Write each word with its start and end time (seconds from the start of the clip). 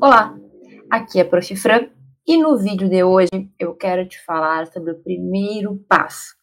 Olá, 0.00 0.34
aqui 0.90 1.18
é 1.18 1.22
a 1.22 1.28
Prof. 1.28 1.54
Fran 1.56 1.90
e 2.26 2.38
no 2.38 2.56
vídeo 2.56 2.88
de 2.88 3.04
hoje 3.04 3.50
eu 3.58 3.74
quero 3.74 4.08
te 4.08 4.18
falar 4.24 4.66
sobre 4.68 4.92
o 4.92 4.98
primeiro 4.98 5.76
passo, 5.86 6.34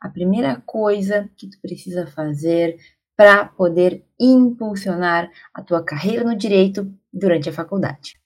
a 0.00 0.08
primeira 0.08 0.60
coisa 0.66 1.30
que 1.36 1.48
tu 1.48 1.60
precisa 1.62 2.08
fazer 2.08 2.76
para 3.16 3.44
poder 3.44 4.04
impulsionar 4.18 5.30
a 5.54 5.62
tua 5.62 5.80
carreira 5.84 6.24
no 6.24 6.36
direito 6.36 6.92
durante 7.12 7.48
a 7.48 7.52
faculdade. 7.52 8.18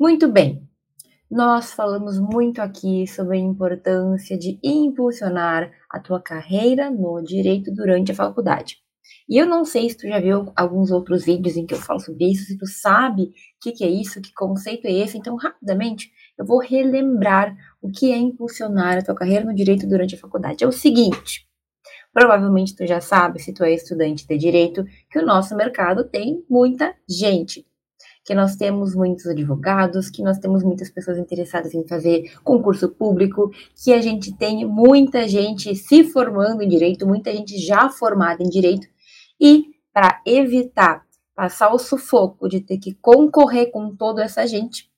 Muito 0.00 0.32
bem, 0.32 0.66
nós 1.32 1.72
falamos 1.72 2.20
muito 2.20 2.60
aqui 2.60 3.06
sobre 3.06 3.38
a 3.38 3.40
importância 3.40 4.36
de 4.36 4.58
impulsionar 4.62 5.72
a 5.90 5.98
tua 5.98 6.20
carreira 6.20 6.90
no 6.90 7.22
direito 7.22 7.72
durante 7.72 8.12
a 8.12 8.14
faculdade. 8.14 8.76
E 9.26 9.38
eu 9.38 9.46
não 9.46 9.64
sei 9.64 9.88
se 9.88 9.96
tu 9.96 10.06
já 10.06 10.20
viu 10.20 10.52
alguns 10.54 10.90
outros 10.90 11.24
vídeos 11.24 11.56
em 11.56 11.64
que 11.64 11.72
eu 11.72 11.78
falo 11.78 12.00
sobre 12.00 12.30
isso, 12.30 12.44
se 12.44 12.58
tu 12.58 12.66
sabe 12.66 13.22
o 13.22 13.30
que, 13.62 13.72
que 13.72 13.82
é 13.82 13.88
isso, 13.88 14.20
que 14.20 14.30
conceito 14.34 14.86
é 14.86 14.92
esse. 14.92 15.16
Então, 15.16 15.34
rapidamente, 15.36 16.12
eu 16.36 16.44
vou 16.44 16.60
relembrar 16.60 17.56
o 17.80 17.90
que 17.90 18.12
é 18.12 18.18
impulsionar 18.18 18.98
a 18.98 19.02
tua 19.02 19.14
carreira 19.14 19.46
no 19.46 19.54
direito 19.54 19.88
durante 19.88 20.14
a 20.14 20.18
faculdade. 20.18 20.62
É 20.62 20.68
o 20.68 20.72
seguinte, 20.72 21.48
provavelmente 22.12 22.76
tu 22.76 22.86
já 22.86 23.00
sabe, 23.00 23.40
se 23.40 23.54
tu 23.54 23.64
é 23.64 23.72
estudante 23.72 24.26
de 24.26 24.36
direito, 24.36 24.84
que 25.10 25.18
o 25.18 25.24
nosso 25.24 25.56
mercado 25.56 26.04
tem 26.04 26.44
muita 26.46 26.94
gente 27.08 27.64
que 28.24 28.34
nós 28.34 28.56
temos 28.56 28.94
muitos 28.94 29.26
advogados, 29.26 30.10
que 30.10 30.22
nós 30.22 30.38
temos 30.38 30.62
muitas 30.62 30.90
pessoas 30.90 31.18
interessadas 31.18 31.74
em 31.74 31.86
fazer 31.86 32.32
concurso 32.44 32.88
público, 32.88 33.50
que 33.82 33.92
a 33.92 34.00
gente 34.00 34.36
tem 34.36 34.64
muita 34.64 35.26
gente 35.26 35.74
se 35.74 36.04
formando 36.04 36.62
em 36.62 36.68
direito, 36.68 37.06
muita 37.06 37.32
gente 37.32 37.58
já 37.58 37.88
formada 37.88 38.42
em 38.42 38.48
direito, 38.48 38.86
e 39.40 39.64
para 39.92 40.20
evitar 40.26 41.04
passar 41.34 41.72
o 41.72 41.78
sufoco 41.78 42.48
de 42.48 42.60
ter 42.60 42.78
que 42.78 42.94
concorrer 42.94 43.70
com 43.70 43.94
toda 43.94 44.22
essa 44.22 44.46
gente, 44.46 44.90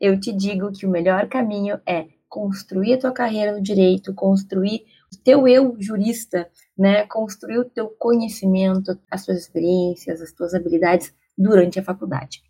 eu 0.00 0.18
te 0.18 0.32
digo 0.32 0.72
que 0.72 0.86
o 0.86 0.90
melhor 0.90 1.28
caminho 1.28 1.78
é 1.86 2.06
construir 2.28 2.94
a 2.94 2.98
tua 2.98 3.12
carreira 3.12 3.52
no 3.52 3.60
direito, 3.60 4.14
construir 4.14 4.84
o 5.12 5.22
teu 5.22 5.46
eu 5.46 5.76
jurista, 5.78 6.48
né? 6.78 7.04
Construir 7.06 7.58
o 7.58 7.64
teu 7.64 7.88
conhecimento, 7.98 8.98
as 9.10 9.26
tuas 9.26 9.38
experiências, 9.38 10.22
as 10.22 10.32
tuas 10.32 10.54
habilidades 10.54 11.12
durante 11.36 11.78
a 11.80 11.82
faculdade. 11.82 12.42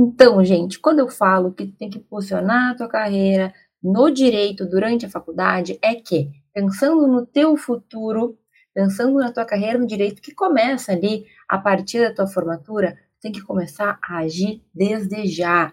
Então, 0.00 0.44
gente, 0.44 0.78
quando 0.78 1.00
eu 1.00 1.08
falo 1.08 1.52
que 1.52 1.66
tem 1.66 1.90
que 1.90 1.98
posicionar 1.98 2.70
a 2.70 2.76
tua 2.76 2.86
carreira 2.88 3.52
no 3.82 4.08
direito 4.12 4.64
durante 4.64 5.04
a 5.04 5.10
faculdade, 5.10 5.76
é 5.82 5.96
que, 5.96 6.30
pensando 6.54 7.08
no 7.08 7.26
teu 7.26 7.56
futuro, 7.56 8.38
pensando 8.72 9.14
na 9.14 9.32
tua 9.32 9.44
carreira 9.44 9.76
no 9.76 9.88
direito, 9.88 10.22
que 10.22 10.32
começa 10.32 10.92
ali 10.92 11.26
a 11.48 11.58
partir 11.58 12.00
da 12.00 12.14
tua 12.14 12.28
formatura, 12.28 12.96
tem 13.20 13.32
que 13.32 13.42
começar 13.42 13.98
a 14.00 14.18
agir 14.18 14.62
desde 14.72 15.26
já, 15.26 15.72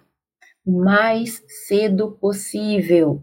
o 0.66 0.84
mais 0.84 1.44
cedo 1.68 2.14
possível. 2.14 3.22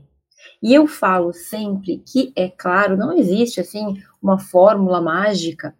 E 0.62 0.72
eu 0.72 0.86
falo 0.86 1.32
sempre 1.32 1.98
que, 1.98 2.32
é 2.36 2.48
claro, 2.48 2.96
não 2.96 3.12
existe 3.12 3.60
assim 3.60 4.00
uma 4.22 4.38
fórmula 4.38 5.00
mágica, 5.00 5.74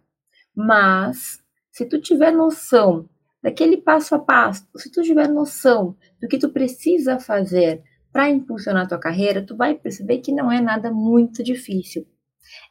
mas 0.53 1.41
se 1.71 1.85
tu 1.85 2.01
tiver 2.01 2.31
noção 2.31 3.07
daquele 3.43 3.77
passo 3.77 4.15
a 4.15 4.19
passo, 4.19 4.65
se 4.77 4.89
tu 4.89 5.01
tiver 5.01 5.27
noção 5.27 5.95
do 6.21 6.27
que 6.29 6.37
tu 6.39 6.49
precisa 6.49 7.19
fazer 7.19 7.83
para 8.11 8.29
impulsionar 8.29 8.87
tua 8.87 8.97
carreira, 8.97 9.45
tu 9.45 9.57
vai 9.57 9.75
perceber 9.75 10.19
que 10.19 10.31
não 10.31 10.49
é 10.49 10.61
nada 10.61 10.91
muito 10.91 11.43
difícil. 11.43 12.07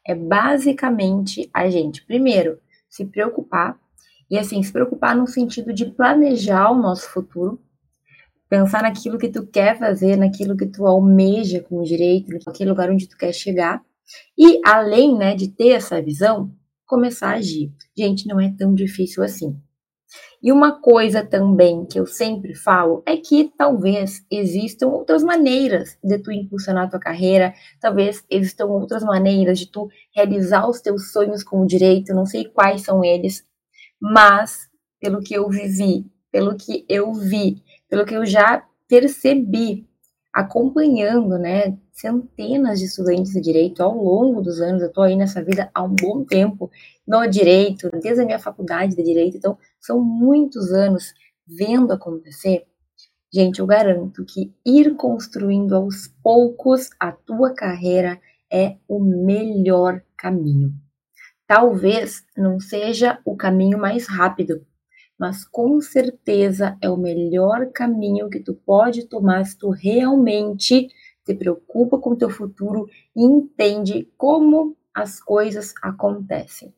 É 0.07 0.15
basicamente 0.15 1.51
a 1.53 1.69
gente, 1.69 2.05
primeiro, 2.07 2.59
se 2.89 3.05
preocupar, 3.05 3.79
e 4.31 4.39
assim, 4.39 4.63
se 4.63 4.73
preocupar 4.73 5.15
no 5.15 5.27
sentido 5.27 5.75
de 5.75 5.87
planejar 5.87 6.71
o 6.71 6.81
nosso 6.81 7.11
futuro, 7.11 7.61
pensar 8.49 8.83
naquilo 8.83 9.19
que 9.19 9.29
tu 9.29 9.47
quer 9.47 9.79
fazer, 9.79 10.17
naquilo 10.17 10.57
que 10.57 10.67
tu 10.67 10.87
almeja 10.87 11.61
com 11.61 11.83
direito, 11.83 12.33
naquele 12.47 12.71
lugar 12.71 12.91
onde 12.91 13.09
tu 13.09 13.17
quer 13.17 13.33
chegar, 13.33 13.83
e 14.39 14.61
além, 14.65 15.17
né, 15.17 15.35
de 15.35 15.49
ter 15.49 15.71
essa 15.71 16.01
visão, 16.01 16.51
começar 16.87 17.31
a 17.31 17.37
agir. 17.37 17.73
Gente, 17.97 18.27
não 18.27 18.41
é 18.41 18.55
tão 18.57 18.75
difícil 18.75 19.23
assim. 19.23 19.59
E 20.43 20.51
uma 20.51 20.81
coisa 20.81 21.25
também 21.25 21.85
que 21.87 21.99
eu 21.99 22.07
sempre 22.07 22.55
falo 22.55 23.03
é 23.07 23.17
que 23.17 23.53
talvez 23.57 24.25
existam 24.31 24.89
outras 24.89 25.23
maneiras 25.23 25.97
de 26.03 26.19
tu 26.19 26.33
impulsionar 26.33 26.87
a 26.87 26.91
tua 26.91 27.01
carreira, 27.01 27.55
talvez 27.81 28.25
existam 28.29 28.67
outras 28.67 29.05
maneiras 29.05 29.59
de 29.59 29.71
tu 29.71 29.89
realizar 30.15 30.69
os 30.69 30.81
teus 30.81 31.13
sonhos 31.13 31.45
com 31.45 31.65
direito, 31.65 32.15
não 32.15 32.27
sei 32.27 32.45
quais 32.45 32.83
são 32.83 33.05
eles, 33.05 33.45
mas 34.01 34.69
pelo 35.01 35.21
que 35.21 35.35
eu 35.35 35.49
vivi, 35.49 36.07
pelo 36.31 36.57
que 36.57 36.85
eu 36.89 37.13
vi, 37.13 37.63
pelo 37.89 38.05
que 38.05 38.15
eu 38.15 38.27
já 38.27 38.65
percebi 38.89 39.87
acompanhando, 40.33 41.39
né, 41.39 41.77
centenas 41.93 42.79
de 42.79 42.87
estudantes 42.87 43.33
de 43.33 43.41
direito 43.41 43.83
ao 43.83 43.95
longo 43.95 44.41
dos 44.41 44.61
anos. 44.61 44.81
Eu 44.81 44.89
estou 44.89 45.05
aí 45.05 45.15
nessa 45.15 45.43
vida 45.43 45.71
há 45.75 45.83
um 45.83 45.95
bom 45.95 46.25
tempo 46.25 46.71
no 47.07 47.27
direito, 47.27 47.91
desde 48.01 48.23
a 48.23 48.25
minha 48.25 48.39
faculdade 48.39 48.97
de 48.97 49.03
direito, 49.03 49.37
então 49.37 49.59
são 49.79 50.01
muitos 50.01 50.73
anos 50.73 51.13
vendo 51.47 51.93
acontecer. 51.93 52.67
Gente, 53.33 53.61
eu 53.61 53.67
garanto 53.67 54.25
que 54.25 54.55
ir 54.65 54.95
construindo 54.95 55.75
aos 55.75 56.09
poucos 56.23 56.91
a 56.99 57.13
tua 57.13 57.55
carreira 57.55 58.21
é 58.51 58.77
o 58.87 59.01
melhor 59.01 60.03
caminho. 60.17 60.73
Talvez 61.47 62.25
não 62.37 62.61
seja 62.61 63.19
o 63.25 63.37
caminho 63.37 63.79
mais 63.79 64.07
rápido, 64.07 64.65
mas 65.23 65.45
com 65.45 65.81
certeza 65.81 66.77
é 66.83 66.91
o 66.91 66.97
melhor 66.97 67.71
caminho 67.71 68.29
que 68.29 68.41
tu 68.41 68.55
pode 68.55 69.07
tomar 69.07 69.47
se 69.47 69.57
tu 69.57 69.71
realmente 69.71 70.89
se 71.25 71.35
preocupa 71.37 71.97
com 71.97 72.11
o 72.11 72.17
teu 72.17 72.29
futuro 72.29 72.89
e 73.15 73.23
entende 73.23 74.11
como 74.19 74.77
as 74.93 75.21
coisas 75.21 75.75
acontecem. 75.81 76.75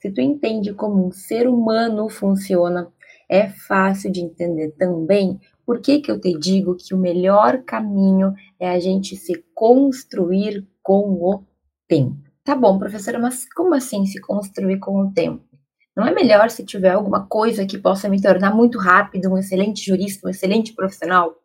Se 0.00 0.10
tu 0.10 0.20
entende 0.20 0.74
como 0.74 1.06
um 1.06 1.12
ser 1.12 1.46
humano 1.46 2.08
funciona, 2.08 2.92
é 3.28 3.48
fácil 3.48 4.10
de 4.10 4.22
entender 4.22 4.72
também 4.72 5.38
por 5.64 5.80
que, 5.80 6.00
que 6.00 6.10
eu 6.10 6.20
te 6.20 6.36
digo 6.36 6.74
que 6.74 6.92
o 6.92 6.98
melhor 6.98 7.62
caminho 7.62 8.34
é 8.58 8.68
a 8.70 8.80
gente 8.80 9.14
se 9.14 9.40
construir 9.54 10.66
com 10.82 11.12
o 11.12 11.44
tempo. 11.86 12.28
Tá 12.42 12.56
bom, 12.56 12.76
professora, 12.76 13.20
mas 13.20 13.48
como 13.54 13.72
assim 13.72 14.04
se 14.04 14.20
construir 14.20 14.80
com 14.80 15.00
o 15.00 15.12
tempo? 15.12 15.51
Não 15.96 16.06
é 16.06 16.14
melhor 16.14 16.48
se 16.50 16.64
tiver 16.64 16.90
alguma 16.90 17.26
coisa 17.26 17.66
que 17.66 17.78
possa 17.78 18.08
me 18.08 18.20
tornar 18.20 18.54
muito 18.54 18.78
rápido, 18.78 19.30
um 19.30 19.38
excelente 19.38 19.84
jurista, 19.84 20.26
um 20.26 20.30
excelente 20.30 20.74
profissional? 20.74 21.36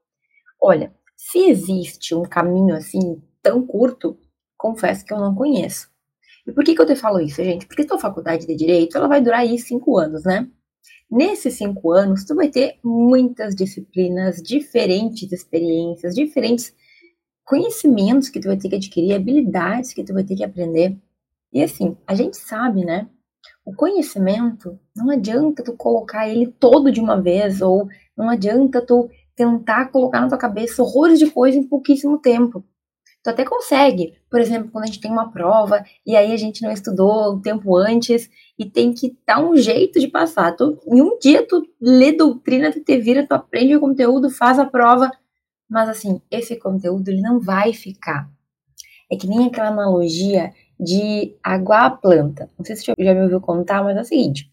Olha, 0.62 0.94
se 1.16 1.50
existe 1.50 2.16
um 2.16 2.24
caminho 2.24 2.76
assim 2.76 3.22
tão 3.44 3.66
curto, 3.66 4.18
confesso 4.58 5.06
que 5.06 5.14
eu 5.14 5.20
não 5.20 5.36
conheço. 5.36 5.90
E 6.46 6.52
por 6.52 6.64
que, 6.64 6.74
que 6.74 6.82
eu 6.82 6.86
te 6.86 6.96
falo 6.96 7.20
isso, 7.20 7.44
gente? 7.44 7.66
Porque 7.66 7.84
tua 7.86 8.00
faculdade 8.00 8.48
de 8.48 8.56
Direito, 8.56 8.98
ela 8.98 9.08
vai 9.08 9.22
durar 9.22 9.42
aí 9.42 9.60
cinco 9.60 9.98
anos, 9.98 10.24
né? 10.24 10.50
Nesses 11.12 11.56
cinco 11.56 11.92
anos, 11.92 12.24
tu 12.24 12.36
vai 12.36 12.50
ter 12.50 12.80
muitas 12.84 13.54
disciplinas, 13.54 14.42
diferentes 14.42 15.32
experiências, 15.32 16.16
diferentes 16.16 16.74
conhecimentos 17.44 18.30
que 18.30 18.40
tu 18.40 18.48
vai 18.48 18.58
ter 18.58 18.70
que 18.70 18.76
adquirir, 18.76 19.14
habilidades 19.14 19.94
que 19.94 20.04
tu 20.04 20.14
vai 20.14 20.24
ter 20.24 20.36
que 20.36 20.44
aprender. 20.44 20.98
E 21.52 21.64
assim, 21.64 21.98
a 22.06 22.16
gente 22.16 22.38
sabe, 22.38 22.86
né? 22.86 23.10
O 23.68 23.76
conhecimento, 23.76 24.80
não 24.96 25.10
adianta 25.10 25.62
tu 25.62 25.74
colocar 25.74 26.26
ele 26.30 26.48
todo 26.48 26.90
de 26.90 27.02
uma 27.02 27.22
vez, 27.22 27.62
ou 27.62 27.90
não 28.16 28.30
adianta 28.30 28.80
tu 28.82 29.10
tentar 29.36 29.92
colocar 29.92 30.22
na 30.22 30.30
tua 30.30 30.38
cabeça 30.38 30.82
horrores 30.82 31.20
de 31.20 31.30
coisa 31.30 31.58
em 31.58 31.68
pouquíssimo 31.68 32.18
tempo. 32.18 32.64
Tu 33.22 33.30
até 33.30 33.44
consegue, 33.44 34.14
por 34.32 34.40
exemplo, 34.40 34.72
quando 34.72 34.86
a 34.86 34.88
gente 34.88 35.02
tem 35.02 35.12
uma 35.12 35.34
prova 35.34 35.84
e 36.06 36.16
aí 36.16 36.32
a 36.32 36.38
gente 36.38 36.62
não 36.62 36.72
estudou 36.72 37.34
o 37.34 37.42
tempo 37.42 37.76
antes 37.76 38.30
e 38.58 38.64
tem 38.64 38.94
que 38.94 39.18
dar 39.28 39.44
um 39.44 39.54
jeito 39.58 40.00
de 40.00 40.08
passar. 40.08 40.56
Tu, 40.56 40.80
em 40.88 41.02
um 41.02 41.20
dia 41.20 41.46
tu 41.46 41.62
lê 41.82 42.14
doutrina, 42.14 42.72
tu 42.72 42.80
te 42.80 42.98
vira, 42.98 43.28
tu 43.28 43.34
aprende 43.34 43.76
o 43.76 43.82
conteúdo, 43.82 44.30
faz 44.30 44.58
a 44.60 44.66
prova, 44.66 45.12
mas 45.70 45.90
assim, 45.90 46.22
esse 46.32 46.56
conteúdo 46.56 47.10
ele 47.10 47.20
não 47.20 47.38
vai 47.38 47.74
ficar. 47.74 48.30
É 49.12 49.18
que 49.18 49.28
nem 49.28 49.48
aquela 49.48 49.68
analogia 49.68 50.54
de 50.80 51.36
aguar 51.44 51.86
a 51.86 51.90
planta. 51.90 52.50
Não 52.58 52.66
sei 52.66 52.76
se 52.76 52.86
você 52.86 52.94
já 53.00 53.14
me 53.14 53.22
ouviu 53.22 53.42
contar, 53.42 53.84
mas 53.84 53.98
é 53.98 54.02
o 54.02 54.06
seguinte: 54.06 54.52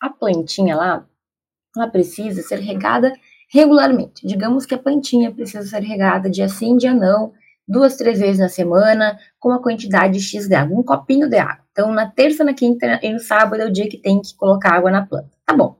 a 0.00 0.10
plantinha 0.10 0.76
lá, 0.76 1.06
ela 1.76 1.88
precisa 1.88 2.42
ser 2.42 2.60
regada 2.60 3.12
regularmente. 3.48 4.26
Digamos 4.26 4.66
que 4.66 4.74
a 4.74 4.78
plantinha 4.78 5.32
precisa 5.32 5.64
ser 5.64 5.82
regada 5.82 6.30
dia 6.30 6.48
sim, 6.48 6.76
dia 6.76 6.94
não, 6.94 7.32
duas, 7.66 7.96
três 7.96 8.20
vezes 8.20 8.38
na 8.38 8.48
semana, 8.48 9.18
com 9.38 9.50
uma 9.50 9.62
quantidade 9.62 10.20
X 10.20 10.48
de 10.48 10.54
água, 10.54 10.78
um 10.78 10.82
copinho 10.82 11.28
de 11.28 11.38
água. 11.38 11.64
Então, 11.72 11.92
na 11.92 12.08
terça, 12.08 12.44
na 12.44 12.54
quinta 12.54 12.98
e 13.02 13.12
no 13.12 13.20
sábado 13.20 13.60
é 13.62 13.66
o 13.66 13.72
dia 13.72 13.88
que 13.88 13.98
tem 13.98 14.20
que 14.20 14.34
colocar 14.36 14.74
água 14.74 14.90
na 14.90 15.04
planta. 15.04 15.30
Tá 15.44 15.54
bom. 15.54 15.70
O 15.70 15.76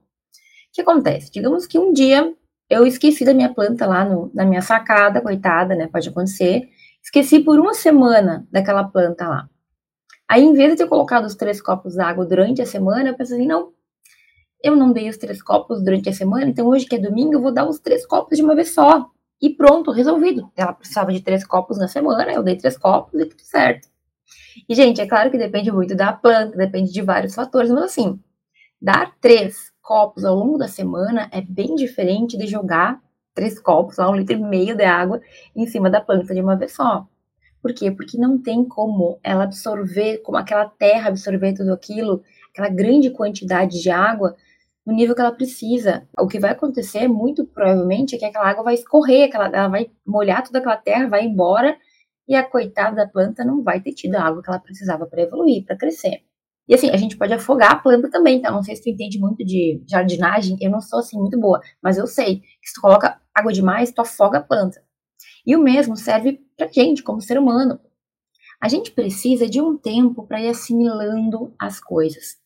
que 0.73 0.83
acontece? 0.83 1.31
Digamos 1.33 1.67
que 1.67 1.79
um 1.79 1.93
dia 1.93 2.35
eu 2.69 2.87
esqueci 2.87 3.25
da 3.25 3.33
minha 3.33 3.53
planta 3.53 3.87
lá 3.87 4.05
no, 4.05 4.31
na 4.35 4.45
minha 4.45 4.61
sacada, 4.61 5.21
coitada, 5.21 5.75
né? 5.75 5.87
Pode 5.87 6.09
acontecer. 6.09 6.69
Esqueci 7.03 7.41
por 7.41 7.59
uma 7.59 7.73
semana 7.73 8.47
daquela 8.51 8.85
planta 8.85 9.27
lá. 9.27 9.49
Aí, 10.29 10.43
em 10.43 10.55
vez 10.55 10.73
de 10.73 10.79
ter 10.79 10.89
colocado 10.89 11.25
os 11.25 11.35
três 11.35 11.61
copos 11.61 11.95
d'água 11.95 12.27
durante 12.27 12.61
a 12.61 12.67
semana, 12.67 13.11
eu 13.11 13.15
pensei 13.15 13.39
assim, 13.39 13.47
não, 13.47 13.73
eu 14.63 14.75
não 14.75 14.93
dei 14.93 15.09
os 15.09 15.17
três 15.17 15.43
copos 15.43 15.83
durante 15.83 16.09
a 16.09 16.13
semana, 16.13 16.47
então 16.47 16.67
hoje 16.67 16.87
que 16.87 16.97
é 16.97 16.99
domingo, 16.99 17.35
eu 17.35 17.43
vou 17.43 17.53
dar 17.53 17.69
os 17.69 17.79
três 17.79 18.05
copos 18.07 18.37
de 18.37 18.43
uma 18.43 18.55
vez 18.55 18.75
só. 18.75 19.09
E 19.41 19.51
pronto, 19.51 19.91
resolvido. 19.91 20.51
Ela 20.57 20.73
precisava 20.73 21.13
de 21.13 21.21
três 21.21 21.47
copos 21.47 21.79
na 21.79 21.89
semana, 21.89 22.33
eu 22.33 22.43
dei 22.43 22.57
três 22.57 22.77
copos 22.77 23.21
e 23.21 23.27
tudo 23.27 23.43
certo. 23.43 23.89
E, 24.69 24.75
gente, 24.75 25.01
é 25.01 25.07
claro 25.07 25.31
que 25.31 25.39
depende 25.39 25.71
muito 25.71 25.95
da 25.95 26.13
planta, 26.13 26.57
depende 26.57 26.93
de 26.93 27.03
vários 27.03 27.35
fatores, 27.35 27.71
mas 27.71 27.85
assim, 27.85 28.19
dar 28.81 29.15
três 29.21 29.73
copos 29.83 30.25
ao 30.25 30.35
longo 30.35 30.59
da 30.59 30.69
semana 30.69 31.29
é 31.33 31.41
bem 31.41 31.75
diferente 31.77 32.37
de 32.37 32.47
jogar 32.47 33.01
três 33.35 33.61
copos, 33.61 33.99
lá 33.99 34.11
um 34.11 34.17
litro 34.17 34.35
e 34.35 34.41
meio 34.41 34.75
de 34.75 34.85
água 34.85 35.21
em 35.55 35.67
cima 35.67 35.91
da 35.91 36.01
planta 36.01 36.35
de 36.35 36.41
uma 36.41 36.57
vez 36.57 36.73
só. 36.75 37.07
Por 37.67 37.75
quê? 37.75 37.91
Porque 37.91 38.17
não 38.17 38.41
tem 38.41 38.65
como 38.65 39.19
ela 39.25 39.43
absorver, 39.43 40.19
como 40.19 40.39
aquela 40.39 40.69
terra 40.69 41.09
absorver 41.09 41.53
tudo 41.53 41.73
aquilo, 41.73 42.23
aquela 42.53 42.69
grande 42.69 43.11
quantidade 43.11 43.83
de 43.83 43.91
água 43.91 44.37
no 44.87 44.95
nível 44.95 45.17
que 45.17 45.21
ela 45.21 45.33
precisa. 45.33 46.07
O 46.17 46.29
que 46.29 46.39
vai 46.39 46.53
acontecer, 46.53 47.09
muito 47.09 47.45
provavelmente, 47.45 48.15
é 48.15 48.19
que 48.21 48.25
aquela 48.25 48.49
água 48.49 48.63
vai 48.63 48.75
escorrer, 48.75 49.25
aquela, 49.25 49.49
ela 49.49 49.67
vai 49.67 49.91
molhar 50.07 50.45
toda 50.45 50.61
aquela 50.61 50.77
terra, 50.77 51.09
vai 51.09 51.25
embora, 51.25 51.77
e 52.29 52.37
a 52.37 52.49
coitada 52.49 52.95
da 52.95 53.09
planta 53.09 53.45
não 53.45 53.65
vai 53.65 53.81
ter 53.81 53.95
tido 53.95 54.15
a 54.15 54.23
água 54.23 54.41
que 54.41 54.49
ela 54.49 54.61
precisava 54.61 55.05
para 55.05 55.23
evoluir, 55.23 55.65
para 55.65 55.77
crescer. 55.77 56.21
E 56.69 56.75
assim, 56.75 56.91
a 56.91 56.97
gente 56.97 57.17
pode 57.17 57.33
afogar 57.33 57.73
a 57.73 57.79
planta 57.81 58.09
também, 58.09 58.41
tá? 58.41 58.53
Não 58.53 58.63
sei 58.63 58.77
se 58.77 58.83
tu 58.85 58.91
entende 58.91 59.19
muito 59.19 59.45
de 59.45 59.83
jardinagem, 59.89 60.57
eu 60.61 60.71
não 60.71 60.81
sou 60.81 61.01
assim 61.01 61.19
muito 61.19 61.37
boa, 61.37 61.61
mas 61.83 61.99
eu 61.99 62.07
sei 62.07 62.37
que 62.63 62.69
se 62.69 62.75
tu 62.75 62.81
coloca 62.81 63.21
água 63.35 63.53
demais, 63.53 63.91
tu 63.91 64.03
afoga 64.03 64.39
a 64.39 64.43
planta. 64.43 64.81
E 65.47 65.55
o 65.55 65.63
mesmo 65.63 65.97
serve 65.97 66.41
pra 66.57 66.67
gente, 66.67 67.03
como 67.03 67.21
ser 67.21 67.39
humano. 67.39 67.79
A 68.61 68.69
gente 68.69 68.91
precisa 68.91 69.49
de 69.49 69.61
um 69.61 69.77
tempo 69.77 70.27
para 70.27 70.41
ir 70.41 70.49
assimilando 70.49 71.55
as 71.59 71.79
coisas. 71.79 72.37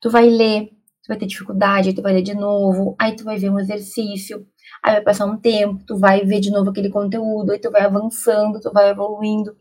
Tu 0.00 0.08
vai 0.08 0.28
ler, 0.28 0.68
tu 1.02 1.08
vai 1.08 1.18
ter 1.18 1.26
dificuldade, 1.26 1.92
tu 1.92 2.02
vai 2.02 2.14
ler 2.14 2.22
de 2.22 2.34
novo, 2.34 2.94
aí 2.98 3.14
tu 3.14 3.24
vai 3.24 3.36
ver 3.36 3.50
um 3.50 3.58
exercício, 3.58 4.46
aí 4.82 4.94
vai 4.94 5.02
passar 5.02 5.26
um 5.26 5.36
tempo, 5.36 5.84
tu 5.84 5.98
vai 5.98 6.24
ver 6.24 6.40
de 6.40 6.50
novo 6.50 6.70
aquele 6.70 6.88
conteúdo, 6.88 7.52
aí 7.52 7.58
tu 7.58 7.70
vai 7.70 7.82
avançando, 7.82 8.60
tu 8.60 8.72
vai 8.72 8.90
evoluindo. 8.90 9.56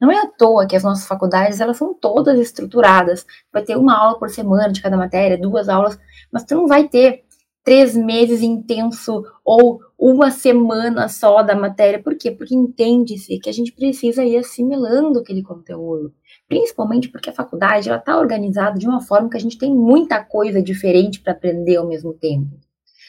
Não 0.00 0.10
é 0.10 0.18
à 0.18 0.26
toa 0.26 0.66
que 0.66 0.76
as 0.76 0.82
nossas 0.82 1.06
faculdades, 1.06 1.60
elas 1.60 1.76
são 1.76 1.94
todas 1.94 2.38
estruturadas. 2.38 3.26
Vai 3.52 3.62
ter 3.62 3.76
uma 3.76 3.96
aula 3.96 4.18
por 4.18 4.30
semana 4.30 4.72
de 4.72 4.82
cada 4.82 4.96
matéria, 4.96 5.38
duas 5.38 5.68
aulas, 5.68 5.98
mas 6.32 6.44
tu 6.44 6.54
não 6.54 6.66
vai 6.66 6.88
ter 6.88 7.24
três 7.68 7.94
meses 7.94 8.40
intenso 8.40 9.22
ou 9.44 9.78
uma 9.98 10.30
semana 10.30 11.06
só 11.06 11.42
da 11.42 11.54
matéria. 11.54 12.02
Por 12.02 12.16
quê? 12.16 12.30
Porque 12.30 12.54
entende-se 12.54 13.38
que 13.38 13.50
a 13.50 13.52
gente 13.52 13.72
precisa 13.72 14.24
ir 14.24 14.38
assimilando 14.38 15.18
aquele 15.18 15.42
conteúdo. 15.42 16.10
Principalmente 16.48 17.10
porque 17.10 17.28
a 17.28 17.32
faculdade 17.34 17.90
ela 17.90 17.98
está 17.98 18.18
organizada 18.18 18.78
de 18.78 18.88
uma 18.88 19.02
forma 19.02 19.28
que 19.28 19.36
a 19.36 19.40
gente 19.40 19.58
tem 19.58 19.70
muita 19.70 20.24
coisa 20.24 20.62
diferente 20.62 21.20
para 21.20 21.34
aprender 21.34 21.76
ao 21.76 21.86
mesmo 21.86 22.14
tempo. 22.14 22.58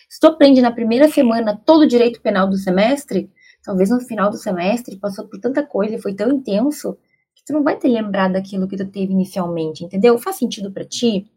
Se 0.10 0.20
tu 0.20 0.28
aprende 0.28 0.60
na 0.60 0.74
primeira 0.74 1.08
semana 1.08 1.56
todo 1.56 1.84
o 1.84 1.88
direito 1.88 2.20
penal 2.20 2.50
do 2.50 2.58
semestre, 2.58 3.32
talvez 3.64 3.90
no 3.90 4.02
final 4.02 4.30
do 4.30 4.36
semestre 4.36 4.98
passou 4.98 5.26
por 5.26 5.40
tanta 5.40 5.64
coisa 5.66 5.96
e 5.96 6.02
foi 6.02 6.14
tão 6.14 6.30
intenso 6.34 6.98
que 7.34 7.46
tu 7.46 7.54
não 7.54 7.64
vai 7.64 7.78
ter 7.78 7.88
lembrado 7.88 8.34
daquilo 8.34 8.68
que 8.68 8.76
tu 8.76 8.86
teve 8.86 9.14
inicialmente, 9.14 9.86
entendeu? 9.86 10.18
Faz 10.18 10.36
sentido 10.36 10.70
para 10.70 10.84
ti? 10.84 11.32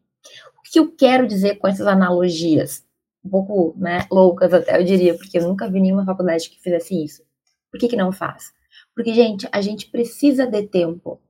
O 0.58 0.62
que 0.64 0.80
eu 0.80 0.90
quero 0.90 1.24
dizer 1.24 1.58
com 1.58 1.68
essas 1.68 1.86
analogias? 1.86 2.84
Um 3.24 3.30
pouco, 3.30 3.74
né, 3.78 4.06
loucas 4.10 4.52
até 4.52 4.78
eu 4.80 4.84
diria, 4.84 5.14
porque 5.14 5.38
eu 5.38 5.46
nunca 5.46 5.70
vi 5.70 5.80
nenhuma 5.80 6.04
faculdade 6.04 6.50
que 6.50 6.60
fizesse 6.60 7.04
isso. 7.04 7.22
Por 7.70 7.78
que 7.78 7.88
que 7.88 7.96
não 7.96 8.12
faz? 8.12 8.52
Porque, 8.94 9.14
gente, 9.14 9.48
a 9.52 9.60
gente 9.60 9.90
precisa 9.90 10.46
de 10.46 10.62
tempo. 10.64 11.20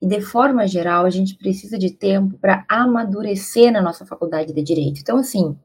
E 0.00 0.06
de 0.06 0.20
forma 0.20 0.66
geral, 0.66 1.06
a 1.06 1.10
gente 1.10 1.36
precisa 1.36 1.78
de 1.78 1.90
tempo 1.90 2.36
para 2.38 2.64
amadurecer 2.68 3.72
na 3.72 3.80
nossa 3.80 4.04
faculdade 4.04 4.52
de 4.52 4.62
direito. 4.62 5.00
Então, 5.00 5.16
assim, 5.18 5.56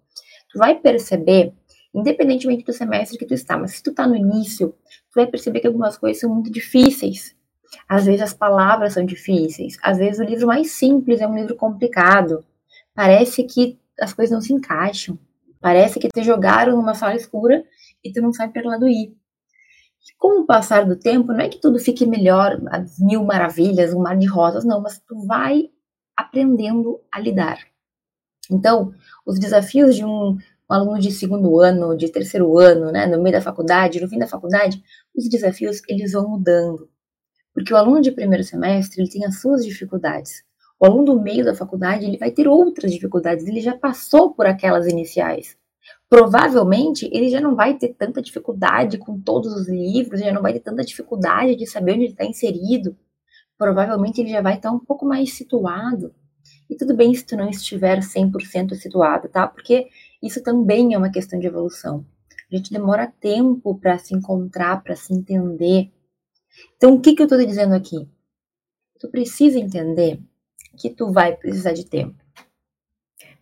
tu 0.52 0.60
vai 0.60 0.80
perceber 0.80 1.54
independentemente 1.98 2.64
do 2.64 2.74
semestre 2.74 3.18
que 3.18 3.26
tu 3.26 3.34
está. 3.34 3.58
Mas 3.58 3.72
se 3.72 3.84
tu 3.84 3.90
está 3.90 4.08
no 4.08 4.16
início, 4.16 4.70
tu 5.12 5.16
vai 5.16 5.28
perceber 5.28 5.60
que 5.60 5.68
algumas 5.68 5.98
coisas 5.98 6.22
são 6.22 6.34
muito 6.34 6.52
difíceis. 6.52 7.36
Às 7.90 8.06
vezes 8.06 8.22
as 8.22 8.34
palavras 8.34 8.94
são 8.94 9.06
difíceis, 9.06 9.78
às 9.84 9.98
vezes 9.98 10.20
o 10.20 10.24
livro 10.24 10.48
mais 10.48 10.72
simples 10.72 11.20
é 11.20 11.28
um 11.28 11.36
livro 11.36 11.56
complicado. 11.56 12.46
Parece 12.94 13.44
que 13.44 13.78
as 14.00 14.14
coisas 14.14 14.34
não 14.34 14.42
se 14.42 14.54
encaixam. 14.54 15.20
Parece 15.60 16.00
que 16.00 16.10
te 16.10 16.24
jogaram 16.24 16.76
numa 16.76 16.94
sala 16.94 17.16
escura 17.16 17.64
e 18.04 18.12
tu 18.12 18.22
não 18.22 18.34
sabe 18.34 18.54
para 18.54 18.70
lado 18.70 18.88
ir. 18.88 19.16
E 20.10 20.16
com 20.18 20.42
o 20.42 20.46
passar 20.46 20.86
do 20.86 20.96
tempo, 20.96 21.34
não 21.34 21.42
é 21.42 21.50
que 21.50 21.60
tudo 21.60 21.80
fique 21.80 22.06
melhor, 22.06 22.62
as 22.72 23.00
mil 23.00 23.24
maravilhas, 23.24 23.94
um 23.94 24.00
mar 24.02 24.18
de 24.18 24.28
rosas, 24.28 24.64
não, 24.64 24.82
mas 24.82 25.00
tu 25.00 25.26
vai 25.26 25.70
aprendendo 26.16 27.02
a 27.12 27.20
lidar. 27.20 27.60
Então, 28.50 28.94
os 29.26 29.40
desafios 29.40 29.96
de 29.96 30.06
um 30.06 30.38
um 30.70 30.74
aluno 30.74 31.00
de 31.00 31.12
segundo 31.12 31.60
ano, 31.60 31.96
de 31.96 32.10
terceiro 32.10 32.58
ano, 32.60 32.92
né, 32.92 33.06
no 33.06 33.22
meio 33.22 33.36
da 33.36 33.42
faculdade, 33.42 34.02
no 34.02 34.10
fim 34.10 34.20
da 34.20 34.28
faculdade, 34.28 34.84
os 35.16 35.30
desafios 35.30 35.82
eles 35.88 36.12
vão 36.12 36.28
mudando. 36.28 36.90
Porque 37.54 37.74
o 37.74 37.78
aluno 37.78 38.02
de 38.02 38.12
primeiro 38.12 38.44
semestre, 38.44 39.02
ele 39.02 39.10
tem 39.10 39.26
as 39.26 39.40
suas 39.40 39.66
dificuldades. 39.66 40.44
O 40.80 40.86
aluno 40.86 41.06
do 41.06 41.22
meio 41.22 41.44
da 41.44 41.56
faculdade, 41.56 42.06
ele 42.06 42.18
vai 42.18 42.30
ter 42.30 42.48
outras 42.48 42.92
dificuldades, 42.92 43.46
ele 43.48 43.62
já 43.62 43.76
passou 43.76 44.34
por 44.34 44.46
aquelas 44.46 44.88
iniciais. 44.88 45.58
Provavelmente, 46.10 47.10
ele 47.12 47.30
já 47.30 47.42
não 47.42 47.56
vai 47.56 47.78
ter 47.78 47.94
tanta 47.96 48.22
dificuldade 48.22 48.98
com 48.98 49.20
todos 49.20 49.54
os 49.54 49.68
livros, 49.68 50.20
já 50.20 50.32
não 50.32 50.42
vai 50.42 50.54
ter 50.54 50.60
tanta 50.60 50.84
dificuldade 50.84 51.56
de 51.56 51.66
saber 51.66 51.94
onde 51.94 52.04
ele 52.04 52.12
está 52.12 52.26
inserido. 52.26 52.96
Provavelmente, 53.58 54.22
ele 54.22 54.30
já 54.30 54.42
vai 54.42 54.56
estar 54.56 54.72
um 54.72 54.80
pouco 54.80 55.06
mais 55.06 55.34
situado. 55.34 56.14
E 56.70 56.76
tudo 56.76 56.96
bem 56.96 57.14
se 57.14 57.26
tu 57.26 57.36
não 57.36 57.50
estiver 57.50 58.00
100% 58.00 58.76
situado, 58.76 59.28
tá? 59.30 59.48
Porque 59.48 59.88
isso 60.22 60.44
também 60.44 60.94
é 60.94 60.98
uma 60.98 61.12
questão 61.12 61.40
de 61.40 61.48
evolução. 61.48 62.06
A 62.52 62.56
gente 62.56 62.72
demora 62.72 63.12
tempo 63.20 63.76
para 63.76 63.98
se 63.98 64.16
encontrar, 64.16 64.84
para 64.84 64.96
se 64.96 65.14
entender. 65.14 65.92
Então, 66.76 66.96
o 66.96 67.02
que, 67.02 67.14
que 67.14 67.22
eu 67.22 67.26
estou 67.26 67.44
dizendo 67.46 67.74
aqui? 67.74 68.08
Tu 69.00 69.10
precisa 69.10 69.60
entender 69.60 70.20
que 70.78 70.90
tu 70.90 71.12
vai 71.12 71.36
precisar 71.36 71.74
de 71.74 71.86
tempo. 71.86 72.16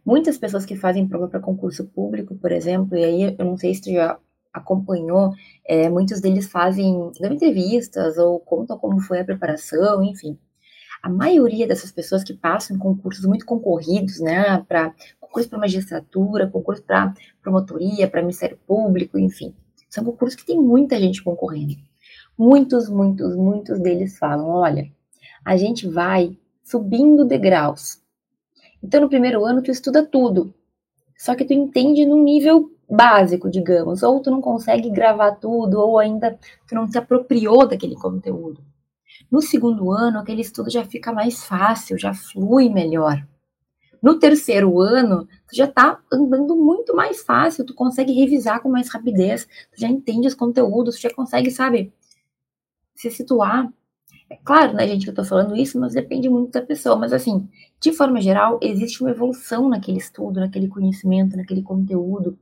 Muitas 0.05 0.37
pessoas 0.37 0.65
que 0.65 0.75
fazem 0.75 1.07
prova 1.07 1.27
para 1.27 1.39
concurso 1.39 1.85
público, 1.85 2.35
por 2.35 2.51
exemplo, 2.51 2.95
e 2.95 3.03
aí 3.03 3.35
eu 3.37 3.45
não 3.45 3.57
sei 3.57 3.73
se 3.73 3.81
tu 3.81 3.91
já 3.91 4.17
acompanhou, 4.53 5.33
é, 5.65 5.89
muitos 5.89 6.21
deles 6.21 6.47
fazem, 6.47 7.11
dão 7.19 7.33
entrevistas 7.33 8.17
ou 8.17 8.39
contam 8.39 8.77
como 8.77 9.01
foi 9.01 9.19
a 9.19 9.25
preparação, 9.25 10.03
enfim. 10.03 10.37
A 11.03 11.09
maioria 11.09 11.67
dessas 11.67 11.91
pessoas 11.91 12.23
que 12.23 12.33
passam 12.33 12.75
em 12.75 12.79
concursos 12.79 13.25
muito 13.25 13.45
concorridos, 13.45 14.19
né, 14.19 14.63
para 14.67 14.93
concurso 15.19 15.49
para 15.49 15.59
magistratura, 15.59 16.47
concurso 16.47 16.83
para 16.83 17.13
promotoria, 17.41 18.07
para 18.07 18.21
Ministério 18.21 18.57
Público, 18.65 19.19
enfim. 19.19 19.53
São 19.89 20.03
concursos 20.03 20.39
que 20.39 20.45
tem 20.45 20.59
muita 20.59 20.99
gente 20.99 21.23
concorrendo. 21.23 21.75
Muitos, 22.37 22.89
muitos, 22.89 23.35
muitos 23.35 23.79
deles 23.79 24.17
falam: 24.17 24.47
olha, 24.47 24.91
a 25.43 25.55
gente 25.57 25.87
vai 25.87 26.37
subindo 26.65 27.23
degraus. 27.23 28.01
Então, 28.83 28.99
no 28.99 29.09
primeiro 29.09 29.45
ano, 29.45 29.61
tu 29.61 29.71
estuda 29.71 30.03
tudo, 30.03 30.53
só 31.15 31.35
que 31.35 31.45
tu 31.45 31.53
entende 31.53 32.05
num 32.05 32.23
nível 32.23 32.71
básico, 32.89 33.49
digamos, 33.49 34.03
ou 34.03 34.21
tu 34.21 34.29
não 34.29 34.41
consegue 34.41 34.89
gravar 34.89 35.33
tudo, 35.33 35.79
ou 35.79 35.97
ainda 35.97 36.37
tu 36.67 36.75
não 36.75 36.87
se 36.87 36.97
apropriou 36.97 37.67
daquele 37.67 37.95
conteúdo. 37.95 38.63
No 39.31 39.41
segundo 39.41 39.91
ano, 39.91 40.19
aquele 40.19 40.41
estudo 40.41 40.69
já 40.69 40.83
fica 40.83 41.13
mais 41.13 41.43
fácil, 41.45 41.97
já 41.97 42.13
flui 42.13 42.69
melhor. 42.69 43.25
No 44.01 44.19
terceiro 44.19 44.79
ano, 44.81 45.25
tu 45.47 45.55
já 45.55 45.67
tá 45.67 45.99
andando 46.11 46.55
muito 46.55 46.95
mais 46.95 47.21
fácil, 47.21 47.65
tu 47.65 47.73
consegue 47.73 48.11
revisar 48.11 48.61
com 48.61 48.69
mais 48.69 48.89
rapidez, 48.89 49.45
tu 49.71 49.79
já 49.79 49.87
entende 49.87 50.27
os 50.27 50.35
conteúdos, 50.35 50.95
tu 50.95 51.01
já 51.01 51.13
consegue, 51.13 51.49
sabe, 51.49 51.93
se 52.93 53.09
situar. 53.09 53.71
É 54.29 54.37
claro, 54.37 54.73
né, 54.73 54.87
gente, 54.87 55.03
que 55.03 55.09
eu 55.11 55.15
tô 55.15 55.23
falando 55.23 55.55
isso, 55.55 55.79
mas 55.79 55.93
depende 55.93 56.29
muito 56.29 56.51
da 56.51 56.61
pessoa. 56.61 56.95
Mas, 56.95 57.13
assim, 57.13 57.47
de 57.79 57.93
forma 57.93 58.19
geral, 58.19 58.59
existe 58.61 59.01
uma 59.01 59.11
evolução 59.11 59.69
naquele 59.69 59.99
estudo, 59.99 60.39
naquele 60.39 60.67
conhecimento, 60.67 61.37
naquele 61.37 61.61
conteúdo. 61.61 62.37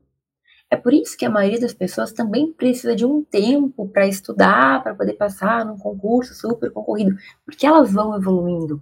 É 0.70 0.76
por 0.76 0.94
isso 0.94 1.18
que 1.18 1.26
a 1.26 1.30
maioria 1.30 1.60
das 1.60 1.74
pessoas 1.74 2.12
também 2.12 2.52
precisa 2.52 2.96
de 2.96 3.06
um 3.06 3.24
tempo 3.24 3.88
para 3.90 4.08
estudar, 4.08 4.82
para 4.82 4.96
poder 4.96 5.14
passar 5.14 5.66
num 5.66 5.78
concurso 5.78 6.34
super 6.34 6.72
concorrido, 6.72 7.16
porque 7.46 7.66
elas 7.66 7.92
vão 7.94 8.16
evoluindo. 8.16 8.82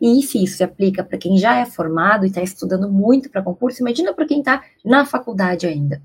E 0.00 0.22
se 0.22 0.42
isso 0.42 0.56
se 0.56 0.64
aplica 0.64 1.04
para 1.04 1.18
quem 1.18 1.36
já 1.36 1.56
é 1.58 1.66
formado 1.66 2.24
e 2.24 2.28
está 2.28 2.40
estudando 2.40 2.90
muito 2.90 3.28
para 3.28 3.42
concurso, 3.42 3.82
imagina 3.82 4.14
para 4.14 4.26
quem 4.26 4.38
está 4.38 4.64
na 4.82 5.04
faculdade 5.04 5.66
ainda. 5.66 6.00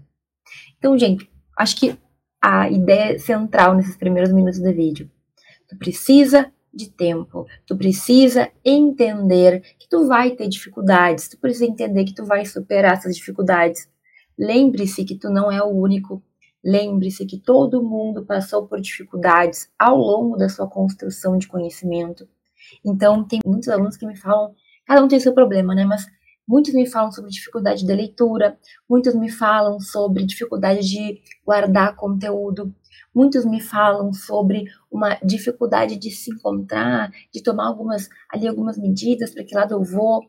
Então, 0.77 0.98
gente, 0.98 1.29
acho 1.58 1.77
que 1.77 1.98
a 2.41 2.70
ideia 2.70 3.17
central 3.17 3.74
nesses 3.74 3.96
primeiros 3.96 4.34
minutos 4.34 4.60
do 4.60 4.74
vídeo, 4.74 5.10
tu 5.67 5.77
precisa 5.77 6.51
de 6.74 6.89
tempo, 6.89 7.45
tu 7.65 7.77
precisa 7.77 8.51
entender 8.63 9.62
que 9.79 9.88
tu 9.88 10.07
vai 10.07 10.31
ter 10.31 10.48
dificuldades, 10.50 11.29
tu 11.29 11.38
precisa 11.39 11.65
entender 11.65 12.03
que 12.03 12.13
tu 12.13 12.25
vai 12.25 12.45
superar 12.45 12.93
essas 12.93 13.15
dificuldades. 13.15 13.89
Lembre-se 14.38 15.05
que 15.05 15.15
tu 15.17 15.29
não 15.29 15.50
é 15.50 15.63
o 15.63 15.69
único, 15.69 16.22
lembre-se 16.63 17.25
que 17.25 17.39
todo 17.39 17.81
mundo 17.81 18.25
passou 18.25 18.67
por 18.67 18.81
dificuldades 18.81 19.69
ao 19.79 19.95
longo 19.98 20.36
da 20.36 20.50
sua 20.50 20.67
construção 20.67 21.38
de 21.38 21.48
conhecimento 21.48 22.27
Então, 22.84 23.24
tem 23.24 23.39
muitos 23.45 23.69
alunos 23.69 23.95
que 23.95 24.05
me 24.05 24.17
falam, 24.17 24.53
cada 24.86 25.03
um 25.03 25.07
tem 25.07 25.19
seu 25.19 25.34
problema, 25.34 25.75
né? 25.75 25.86
Mas 25.86 26.05
muitos 26.48 26.74
me 26.74 26.88
falam 26.88 27.12
sobre 27.12 27.31
dificuldade 27.31 27.86
de 27.86 27.93
leitura, 27.93 28.57
muitos 28.89 29.15
me 29.15 29.29
falam 29.29 29.79
sobre 29.79 30.25
dificuldade 30.25 30.81
de 30.81 31.22
guardar 31.45 31.95
conteúdo, 31.95 32.74
muitos 33.13 33.45
me 33.45 33.61
falam 33.61 34.11
sobre 34.13 34.65
uma 34.91 35.15
dificuldade 35.23 35.95
de 35.97 36.11
se 36.11 36.31
encontrar, 36.31 37.11
de 37.31 37.41
tomar 37.41 37.67
algumas 37.67 38.09
ali 38.31 38.47
algumas 38.47 38.77
medidas 38.77 39.33
para 39.33 39.43
que 39.43 39.55
lado 39.55 39.73
eu 39.73 39.83
vou. 39.83 40.23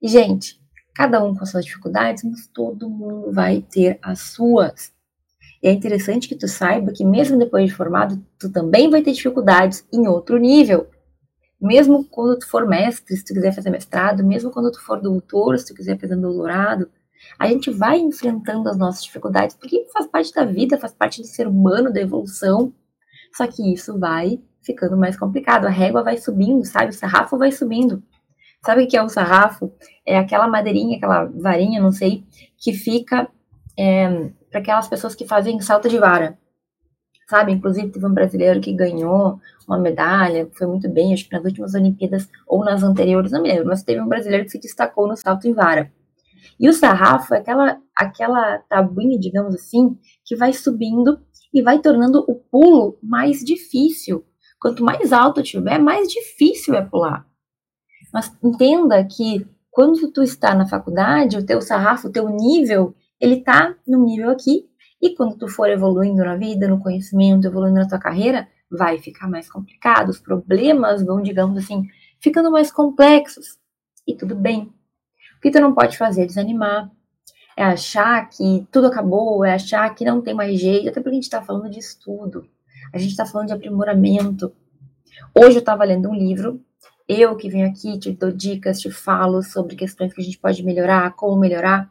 E 0.00 0.08
gente, 0.08 0.60
cada 0.94 1.22
um 1.24 1.34
com 1.34 1.42
as 1.42 1.50
suas 1.50 1.64
dificuldades, 1.64 2.24
mas 2.24 2.46
todo 2.46 2.90
mundo 2.90 3.32
vai 3.32 3.62
ter 3.62 3.98
as 4.02 4.20
suas. 4.20 4.92
E 5.62 5.68
é 5.68 5.72
interessante 5.72 6.28
que 6.28 6.34
tu 6.34 6.48
saiba 6.48 6.92
que 6.92 7.04
mesmo 7.04 7.38
depois 7.38 7.66
de 7.66 7.74
formado, 7.74 8.20
tu 8.38 8.50
também 8.50 8.90
vai 8.90 9.02
ter 9.02 9.12
dificuldades 9.12 9.86
em 9.92 10.08
outro 10.08 10.36
nível. 10.36 10.88
Mesmo 11.60 12.04
quando 12.04 12.40
tu 12.40 12.48
for 12.48 12.66
mestre, 12.66 13.16
se 13.16 13.24
tu 13.24 13.32
quiser 13.32 13.54
fazer 13.54 13.70
mestrado, 13.70 14.24
mesmo 14.24 14.50
quando 14.50 14.72
tu 14.72 14.80
for 14.80 15.00
doutor, 15.00 15.56
se 15.58 15.68
tu 15.68 15.74
quiser 15.74 15.96
fazer 15.98 16.16
doutorado, 16.16 16.90
a 17.38 17.46
gente 17.46 17.70
vai 17.70 17.98
enfrentando 17.98 18.68
as 18.68 18.76
nossas 18.76 19.04
dificuldades, 19.04 19.56
porque 19.56 19.86
faz 19.92 20.06
parte 20.06 20.32
da 20.32 20.44
vida, 20.44 20.78
faz 20.78 20.92
parte 20.92 21.20
do 21.20 21.26
ser 21.26 21.46
humano, 21.46 21.92
da 21.92 22.00
evolução. 22.00 22.72
Só 23.34 23.46
que 23.46 23.72
isso 23.72 23.98
vai 23.98 24.40
ficando 24.62 24.96
mais 24.96 25.18
complicado, 25.18 25.66
a 25.66 25.70
régua 25.70 26.02
vai 26.02 26.16
subindo, 26.16 26.64
sabe? 26.64 26.90
O 26.90 26.92
sarrafo 26.92 27.36
vai 27.36 27.50
subindo. 27.50 28.02
Sabe 28.64 28.84
o 28.84 28.88
que 28.88 28.96
é 28.96 29.02
o 29.02 29.08
sarrafo? 29.08 29.72
É 30.06 30.16
aquela 30.16 30.46
madeirinha, 30.46 30.96
aquela 30.96 31.24
varinha, 31.24 31.80
não 31.80 31.90
sei, 31.90 32.24
que 32.56 32.72
fica 32.72 33.28
é, 33.76 34.30
para 34.50 34.60
aquelas 34.60 34.86
pessoas 34.86 35.14
que 35.14 35.26
fazem 35.26 35.60
salto 35.60 35.88
de 35.88 35.98
vara. 35.98 36.38
Sabe? 37.28 37.52
Inclusive, 37.52 37.90
teve 37.90 38.06
um 38.06 38.14
brasileiro 38.14 38.60
que 38.60 38.72
ganhou 38.72 39.40
uma 39.66 39.78
medalha, 39.78 40.48
foi 40.52 40.66
muito 40.66 40.88
bem, 40.88 41.12
acho 41.12 41.28
que 41.28 41.34
nas 41.34 41.44
últimas 41.44 41.74
Olimpíadas 41.74 42.28
ou 42.46 42.64
nas 42.64 42.82
anteriores, 42.82 43.32
não 43.32 43.42
me 43.42 43.48
lembro, 43.48 43.66
mas 43.66 43.82
teve 43.82 44.00
um 44.00 44.08
brasileiro 44.08 44.44
que 44.44 44.50
se 44.50 44.60
destacou 44.60 45.08
no 45.08 45.16
salto 45.16 45.48
em 45.48 45.52
vara. 45.52 45.90
E 46.62 46.68
o 46.68 46.72
sarrafo 46.72 47.34
é 47.34 47.38
aquela, 47.38 47.76
aquela 47.96 48.58
tabuinha, 48.68 49.18
digamos 49.18 49.52
assim, 49.52 49.98
que 50.24 50.36
vai 50.36 50.52
subindo 50.52 51.18
e 51.52 51.60
vai 51.60 51.80
tornando 51.80 52.24
o 52.28 52.36
pulo 52.36 53.00
mais 53.02 53.40
difícil. 53.40 54.24
Quanto 54.60 54.84
mais 54.84 55.12
alto 55.12 55.42
tiver, 55.42 55.80
mais 55.80 56.06
difícil 56.06 56.74
é 56.74 56.80
pular. 56.80 57.26
Mas 58.14 58.32
entenda 58.40 59.04
que 59.04 59.44
quando 59.72 60.12
tu 60.12 60.22
está 60.22 60.54
na 60.54 60.64
faculdade, 60.64 61.36
o 61.36 61.44
teu 61.44 61.60
sarrafo, 61.60 62.06
o 62.06 62.12
teu 62.12 62.28
nível, 62.28 62.94
ele 63.20 63.38
está 63.38 63.74
no 63.84 64.04
nível 64.04 64.30
aqui, 64.30 64.68
e 65.00 65.16
quando 65.16 65.36
tu 65.36 65.48
for 65.48 65.68
evoluindo 65.68 66.22
na 66.22 66.36
vida, 66.36 66.68
no 66.68 66.78
conhecimento, 66.78 67.44
evoluindo 67.48 67.80
na 67.80 67.88
tua 67.88 67.98
carreira, 67.98 68.46
vai 68.70 68.98
ficar 68.98 69.28
mais 69.28 69.50
complicado, 69.50 70.10
os 70.10 70.20
problemas 70.20 71.04
vão, 71.04 71.20
digamos 71.20 71.58
assim, 71.58 71.82
ficando 72.20 72.52
mais 72.52 72.70
complexos. 72.70 73.58
E 74.06 74.14
tudo 74.16 74.36
bem. 74.36 74.72
Que 75.42 75.50
tu 75.50 75.60
não 75.60 75.74
pode 75.74 75.98
fazer 75.98 76.22
é 76.22 76.26
desanimar, 76.26 76.90
é 77.56 77.64
achar 77.64 78.28
que 78.28 78.66
tudo 78.70 78.86
acabou, 78.86 79.44
é 79.44 79.54
achar 79.54 79.92
que 79.94 80.04
não 80.04 80.22
tem 80.22 80.32
mais 80.32 80.58
jeito, 80.58 80.88
até 80.88 81.00
porque 81.00 81.10
a 81.10 81.14
gente 81.14 81.24
está 81.24 81.42
falando 81.42 81.68
de 81.68 81.78
estudo, 81.78 82.46
a 82.92 82.98
gente 82.98 83.10
está 83.10 83.26
falando 83.26 83.48
de 83.48 83.54
aprimoramento. 83.54 84.52
Hoje 85.36 85.56
eu 85.56 85.60
estava 85.60 85.84
lendo 85.84 86.08
um 86.08 86.14
livro 86.14 86.64
eu 87.08 87.36
que 87.36 87.48
venho 87.48 87.68
aqui, 87.68 87.98
te 87.98 88.12
dou 88.12 88.30
dicas, 88.30 88.80
te 88.80 88.90
falo 88.90 89.42
sobre 89.42 89.76
questões 89.76 90.14
que 90.14 90.20
a 90.20 90.24
gente 90.24 90.38
pode 90.38 90.64
melhorar, 90.64 91.14
como 91.14 91.38
melhorar. 91.38 91.90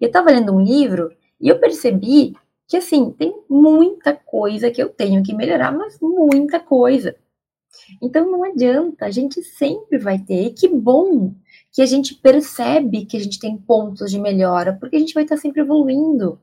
Eu 0.00 0.08
estava 0.08 0.30
lendo 0.30 0.52
um 0.54 0.60
livro 0.60 1.10
e 1.40 1.48
eu 1.48 1.58
percebi 1.58 2.34
que, 2.68 2.76
assim, 2.76 3.10
tem 3.10 3.34
muita 3.48 4.12
coisa 4.12 4.70
que 4.70 4.82
eu 4.82 4.88
tenho 4.88 5.22
que 5.22 5.34
melhorar, 5.34 5.72
mas 5.72 5.98
muita 6.00 6.60
coisa. 6.60 7.16
Então 8.00 8.30
não 8.30 8.44
adianta, 8.44 9.06
a 9.06 9.10
gente 9.10 9.42
sempre 9.42 9.98
vai 9.98 10.18
ter. 10.18 10.46
E 10.46 10.50
que 10.50 10.68
bom 10.68 11.34
que 11.72 11.82
a 11.82 11.86
gente 11.86 12.14
percebe 12.14 13.06
que 13.06 13.16
a 13.16 13.20
gente 13.20 13.38
tem 13.38 13.56
pontos 13.56 14.10
de 14.10 14.20
melhora, 14.20 14.76
porque 14.78 14.96
a 14.96 14.98
gente 14.98 15.14
vai 15.14 15.22
estar 15.22 15.36
sempre 15.36 15.62
evoluindo. 15.62 16.40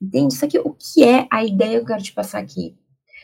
Entende? 0.00 0.34
Isso 0.34 0.44
aqui, 0.44 0.58
o 0.58 0.74
que 0.74 1.04
é 1.04 1.26
a 1.30 1.44
ideia 1.44 1.78
que 1.78 1.84
eu 1.84 1.86
quero 1.86 2.02
te 2.02 2.12
passar 2.12 2.40
aqui? 2.40 2.76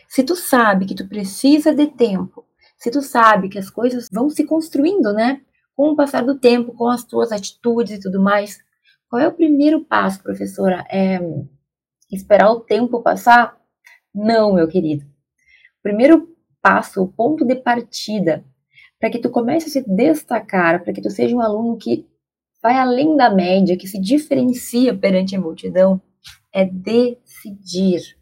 Se 0.09 0.23
tu 0.23 0.37
sabe 0.37 0.87
que 0.87 0.95
tu 0.95 1.09
precisa 1.09 1.75
de 1.75 1.87
tempo 1.87 2.47
se 2.79 2.91
tu 2.91 3.03
sabe 3.03 3.49
que 3.49 3.59
as 3.59 3.71
coisas 3.71 4.09
vão 4.13 4.29
se 4.29 4.45
construindo, 4.45 5.13
né? 5.13 5.41
Com 5.75 5.91
o 5.91 5.97
passar 5.97 6.23
do 6.25 6.39
tempo, 6.39 6.73
com 6.75 6.89
as 6.89 7.05
tuas 7.05 7.33
atitudes 7.33 7.99
e 7.99 8.01
tudo 8.01 8.23
mais, 8.23 8.59
qual 9.09 9.21
é 9.21 9.29
o 9.29 9.33
primeiro 9.33 9.85
passo, 9.85 10.23
professora? 10.23 10.85
É 10.91 11.19
esperar 12.11 12.51
o 12.53 12.61
tempo 12.61 13.03
passar? 13.03 13.59
Não, 14.15 14.55
meu 14.55 14.69
querido. 14.69 15.05
O 15.05 15.83
primeiro 15.83 16.37
passo, 16.63 17.03
o 17.03 17.09
ponto 17.09 17.45
de 17.45 17.57
partida, 17.57 18.45
para 18.99 19.11
que 19.11 19.19
tu 19.19 19.31
comece 19.31 19.69
a 19.69 19.71
se 19.71 19.85
destacar, 19.89 20.83
para 20.83 20.93
que 20.93 21.03
tu 21.03 21.11
seja 21.11 21.37
um 21.37 21.41
aluno 21.41 21.77
que 21.77 22.07
vai 22.63 22.75
além 22.75 23.17
da 23.17 23.31
média, 23.31 23.77
que 23.77 23.87
se 23.87 24.01
diferencia 24.01 24.97
perante 24.97 25.37
a 25.37 25.41
multidão, 25.41 26.01
é 26.53 26.65
decidir. 26.65 28.17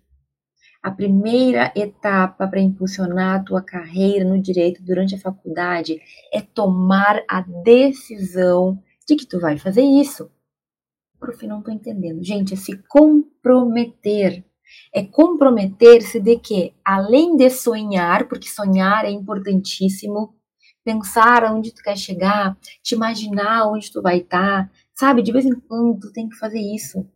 A 0.83 0.91
primeira 0.91 1.73
etapa 1.75 2.47
para 2.47 2.61
impulsionar 2.61 3.41
a 3.41 3.43
tua 3.43 3.63
carreira 3.63 4.23
no 4.23 4.39
direito 4.39 4.83
durante 4.83 5.15
a 5.15 5.19
faculdade 5.19 5.99
é 6.31 6.43
tomar 6.43 7.23
a 7.27 7.41
decisão 7.41 8.79
de 9.09 9.17
que 9.17 9.25
tu 9.25 9.41
vai 9.41 9.57
fazer 9.57 9.83
isso. 9.83 10.31
Prof, 11.19 11.47
não 11.47 11.61
estou 11.61 11.73
entendendo. 11.73 12.23
Gente, 12.23 12.53
é 12.53 12.57
se 12.57 12.77
comprometer. 12.87 14.45
É 14.93 15.03
comprometer-se 15.03 16.21
de 16.21 16.39
que, 16.39 16.75
além 16.85 17.35
de 17.35 17.49
sonhar, 17.49 18.29
porque 18.29 18.49
sonhar 18.49 19.07
é 19.07 19.11
importantíssimo, 19.11 20.35
pensar 20.85 21.45
aonde 21.45 21.73
tu 21.73 21.83
quer 21.83 21.97
chegar, 21.97 22.57
te 22.83 22.95
imaginar 22.95 23.67
onde 23.69 23.91
tu 23.91 24.03
vai 24.03 24.19
estar, 24.19 24.71
sabe? 24.95 25.23
De 25.23 25.33
vez 25.33 25.45
em 25.47 25.55
quando 25.55 25.99
tu 25.99 26.13
tem 26.13 26.29
que 26.29 26.37
fazer 26.37 26.61
isso. 26.61 27.07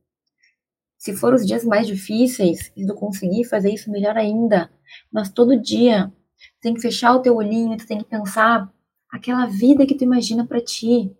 Se 0.96 1.14
for 1.14 1.32
os 1.32 1.46
dias 1.46 1.64
mais 1.64 1.86
difíceis 1.86 2.72
e 2.76 2.84
tu 2.84 2.94
conseguir 2.94 3.44
fazer 3.44 3.72
isso, 3.72 3.90
melhor 3.90 4.16
ainda. 4.16 4.70
Mas 5.12 5.30
todo 5.30 5.60
dia, 5.60 6.12
tu 6.36 6.60
tem 6.60 6.74
que 6.74 6.80
fechar 6.80 7.14
o 7.14 7.20
teu 7.20 7.36
olhinho, 7.36 7.76
tu 7.76 7.86
tem 7.86 7.98
que 7.98 8.04
pensar 8.04 8.68
aquela 9.10 9.46
vida 9.46 9.86
que 9.86 9.94
tu 9.94 10.02
imagina 10.02 10.44
para 10.46 10.60
ti. 10.60 11.14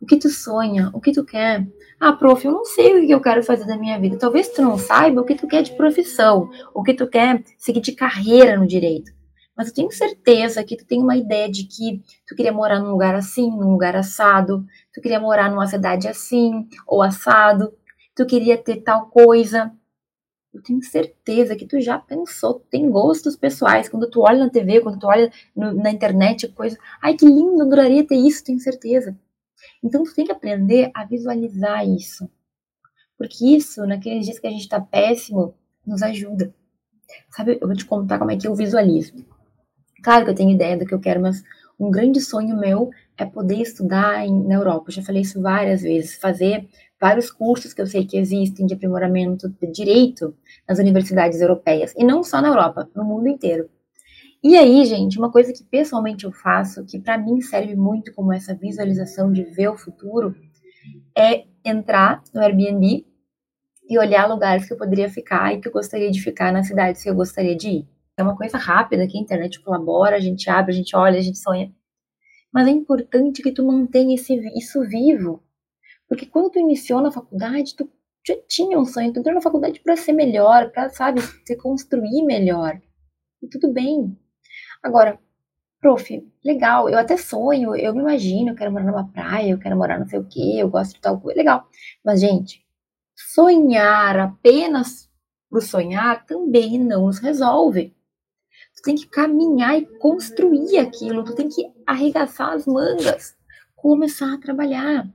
O 0.00 0.06
que 0.06 0.16
tu 0.16 0.30
sonha, 0.30 0.90
o 0.94 1.00
que 1.00 1.12
tu 1.12 1.24
quer. 1.24 1.66
Ah, 1.98 2.12
prof, 2.12 2.46
eu 2.46 2.52
não 2.52 2.64
sei 2.64 3.02
o 3.02 3.06
que 3.06 3.12
eu 3.12 3.20
quero 3.20 3.42
fazer 3.42 3.66
da 3.66 3.76
minha 3.76 3.98
vida. 3.98 4.16
Talvez 4.16 4.48
tu 4.48 4.62
não 4.62 4.78
saiba 4.78 5.20
o 5.20 5.24
que 5.24 5.34
tu 5.34 5.48
quer 5.48 5.62
de 5.62 5.76
profissão, 5.76 6.48
o 6.72 6.82
que 6.84 6.94
tu 6.94 7.06
quer 7.08 7.42
seguir 7.58 7.80
de 7.80 7.92
carreira 7.92 8.56
no 8.56 8.66
direito. 8.66 9.17
Mas 9.58 9.68
eu 9.68 9.74
tenho 9.74 9.90
certeza 9.90 10.62
que 10.62 10.76
tu 10.76 10.86
tem 10.86 11.02
uma 11.02 11.16
ideia 11.16 11.50
de 11.50 11.64
que 11.64 12.00
tu 12.24 12.36
queria 12.36 12.52
morar 12.52 12.78
num 12.78 12.92
lugar 12.92 13.16
assim, 13.16 13.50
num 13.50 13.72
lugar 13.72 13.96
assado, 13.96 14.64
tu 14.94 15.00
queria 15.00 15.18
morar 15.18 15.50
numa 15.50 15.66
cidade 15.66 16.06
assim, 16.06 16.68
ou 16.86 17.02
assado, 17.02 17.76
tu 18.14 18.24
queria 18.24 18.56
ter 18.56 18.82
tal 18.82 19.06
coisa. 19.06 19.72
Eu 20.54 20.62
tenho 20.62 20.80
certeza 20.80 21.56
que 21.56 21.66
tu 21.66 21.80
já 21.80 21.98
pensou, 21.98 22.60
tu 22.60 22.66
tem 22.70 22.88
gostos 22.88 23.34
pessoais. 23.34 23.88
Quando 23.88 24.08
tu 24.08 24.20
olha 24.20 24.38
na 24.38 24.48
TV, 24.48 24.80
quando 24.80 25.00
tu 25.00 25.08
olha 25.08 25.28
no, 25.56 25.74
na 25.74 25.90
internet, 25.90 26.46
coisa. 26.52 26.78
Ai, 27.02 27.14
que 27.14 27.26
lindo, 27.26 27.60
adoraria 27.60 28.06
ter 28.06 28.14
isso, 28.14 28.44
tenho 28.44 28.60
certeza. 28.60 29.18
Então 29.82 30.04
tu 30.04 30.14
tem 30.14 30.24
que 30.24 30.32
aprender 30.32 30.92
a 30.94 31.04
visualizar 31.04 31.84
isso. 31.84 32.30
Porque 33.18 33.44
isso, 33.44 33.84
naqueles 33.86 34.24
dias 34.24 34.38
que 34.38 34.46
a 34.46 34.50
gente 34.50 34.68
tá 34.68 34.80
péssimo, 34.80 35.56
nos 35.84 36.00
ajuda. 36.00 36.54
Sabe, 37.30 37.58
eu 37.60 37.66
vou 37.66 37.76
te 37.76 37.84
contar 37.84 38.20
como 38.20 38.30
é 38.30 38.36
que 38.36 38.46
eu 38.46 38.54
visualizo. 38.54 39.14
Claro 40.08 40.24
que 40.24 40.30
eu 40.30 40.34
tenho 40.34 40.52
ideia 40.52 40.74
do 40.74 40.86
que 40.86 40.94
eu 40.94 41.00
quero, 41.00 41.20
mas 41.20 41.44
um 41.78 41.90
grande 41.90 42.18
sonho 42.18 42.56
meu 42.56 42.88
é 43.18 43.26
poder 43.26 43.60
estudar 43.60 44.26
em, 44.26 44.42
na 44.42 44.54
Europa. 44.54 44.86
Eu 44.88 44.94
já 44.94 45.02
falei 45.02 45.20
isso 45.20 45.38
várias 45.38 45.82
vezes, 45.82 46.14
fazer 46.14 46.66
vários 46.98 47.30
cursos 47.30 47.74
que 47.74 47.82
eu 47.82 47.86
sei 47.86 48.06
que 48.06 48.16
existem 48.16 48.64
de 48.64 48.72
aprimoramento 48.72 49.50
de 49.50 49.70
direito 49.70 50.34
nas 50.66 50.78
universidades 50.78 51.42
europeias, 51.42 51.92
e 51.94 52.04
não 52.04 52.24
só 52.24 52.40
na 52.40 52.48
Europa, 52.48 52.88
no 52.96 53.04
mundo 53.04 53.28
inteiro. 53.28 53.68
E 54.42 54.56
aí, 54.56 54.82
gente, 54.86 55.18
uma 55.18 55.30
coisa 55.30 55.52
que 55.52 55.62
pessoalmente 55.62 56.24
eu 56.24 56.32
faço, 56.32 56.86
que 56.86 56.98
para 56.98 57.18
mim 57.18 57.42
serve 57.42 57.76
muito 57.76 58.14
como 58.14 58.32
essa 58.32 58.54
visualização 58.54 59.30
de 59.30 59.44
ver 59.44 59.68
o 59.68 59.76
futuro, 59.76 60.34
é 61.14 61.44
entrar 61.62 62.22
no 62.32 62.40
Airbnb 62.40 63.04
e 63.86 63.98
olhar 63.98 64.26
lugares 64.26 64.66
que 64.66 64.72
eu 64.72 64.78
poderia 64.78 65.10
ficar 65.10 65.52
e 65.52 65.60
que 65.60 65.68
eu 65.68 65.72
gostaria 65.72 66.10
de 66.10 66.22
ficar 66.22 66.50
nas 66.50 66.66
cidades 66.66 67.02
que 67.02 67.10
eu 67.10 67.14
gostaria 67.14 67.54
de 67.54 67.68
ir. 67.68 67.97
É 68.18 68.22
uma 68.22 68.36
coisa 68.36 68.58
rápida 68.58 69.06
que 69.06 69.16
a 69.16 69.20
internet 69.20 69.60
colabora, 69.60 70.16
a 70.16 70.20
gente 70.20 70.50
abre, 70.50 70.72
a 70.72 70.74
gente 70.74 70.96
olha, 70.96 71.18
a 71.18 71.22
gente 71.22 71.38
sonha. 71.38 71.72
Mas 72.52 72.66
é 72.66 72.70
importante 72.70 73.42
que 73.42 73.52
tu 73.52 73.64
mantenha 73.64 74.16
esse, 74.16 74.34
isso 74.58 74.82
vivo, 74.88 75.40
porque 76.08 76.26
quando 76.26 76.50
tu 76.50 76.58
iniciou 76.58 77.00
na 77.00 77.12
faculdade, 77.12 77.76
tu 77.76 77.88
já 78.26 78.34
tinha 78.48 78.76
um 78.76 78.84
sonho, 78.84 79.12
tu 79.12 79.20
entrou 79.20 79.34
na 79.34 79.40
faculdade 79.40 79.78
para 79.78 79.96
ser 79.96 80.12
melhor, 80.12 80.72
para, 80.72 80.88
sabe, 80.88 81.20
se 81.20 81.56
construir 81.56 82.24
melhor. 82.24 82.80
E 83.40 83.46
tudo 83.46 83.72
bem. 83.72 84.18
Agora, 84.82 85.16
prof, 85.80 86.28
legal, 86.44 86.88
eu 86.88 86.98
até 86.98 87.16
sonho, 87.16 87.76
eu 87.76 87.94
me 87.94 88.00
imagino, 88.00 88.50
eu 88.50 88.56
quero 88.56 88.72
morar 88.72 88.84
numa 88.84 89.08
praia, 89.12 89.50
eu 89.50 89.58
quero 89.60 89.76
morar 89.76 90.00
não 90.00 90.08
sei 90.08 90.18
o 90.18 90.24
quê, 90.24 90.56
eu 90.56 90.68
gosto 90.68 90.94
de 90.94 91.00
tal 91.00 91.20
coisa, 91.20 91.38
legal. 91.38 91.68
Mas, 92.04 92.20
gente, 92.20 92.66
sonhar 93.14 94.18
apenas 94.18 95.08
por 95.48 95.62
sonhar 95.62 96.26
também 96.26 96.78
não 96.78 97.06
nos 97.06 97.18
resolve. 97.18 97.96
Tu 98.78 98.82
tem 98.82 98.94
que 98.94 99.08
caminhar 99.08 99.76
e 99.76 99.86
construir 99.98 100.78
aquilo, 100.78 101.24
tu 101.24 101.34
tem 101.34 101.48
que 101.48 101.68
arregaçar 101.84 102.52
as 102.52 102.64
mangas, 102.64 103.34
começar 103.74 104.32
a 104.32 104.38
trabalhar. 104.38 105.08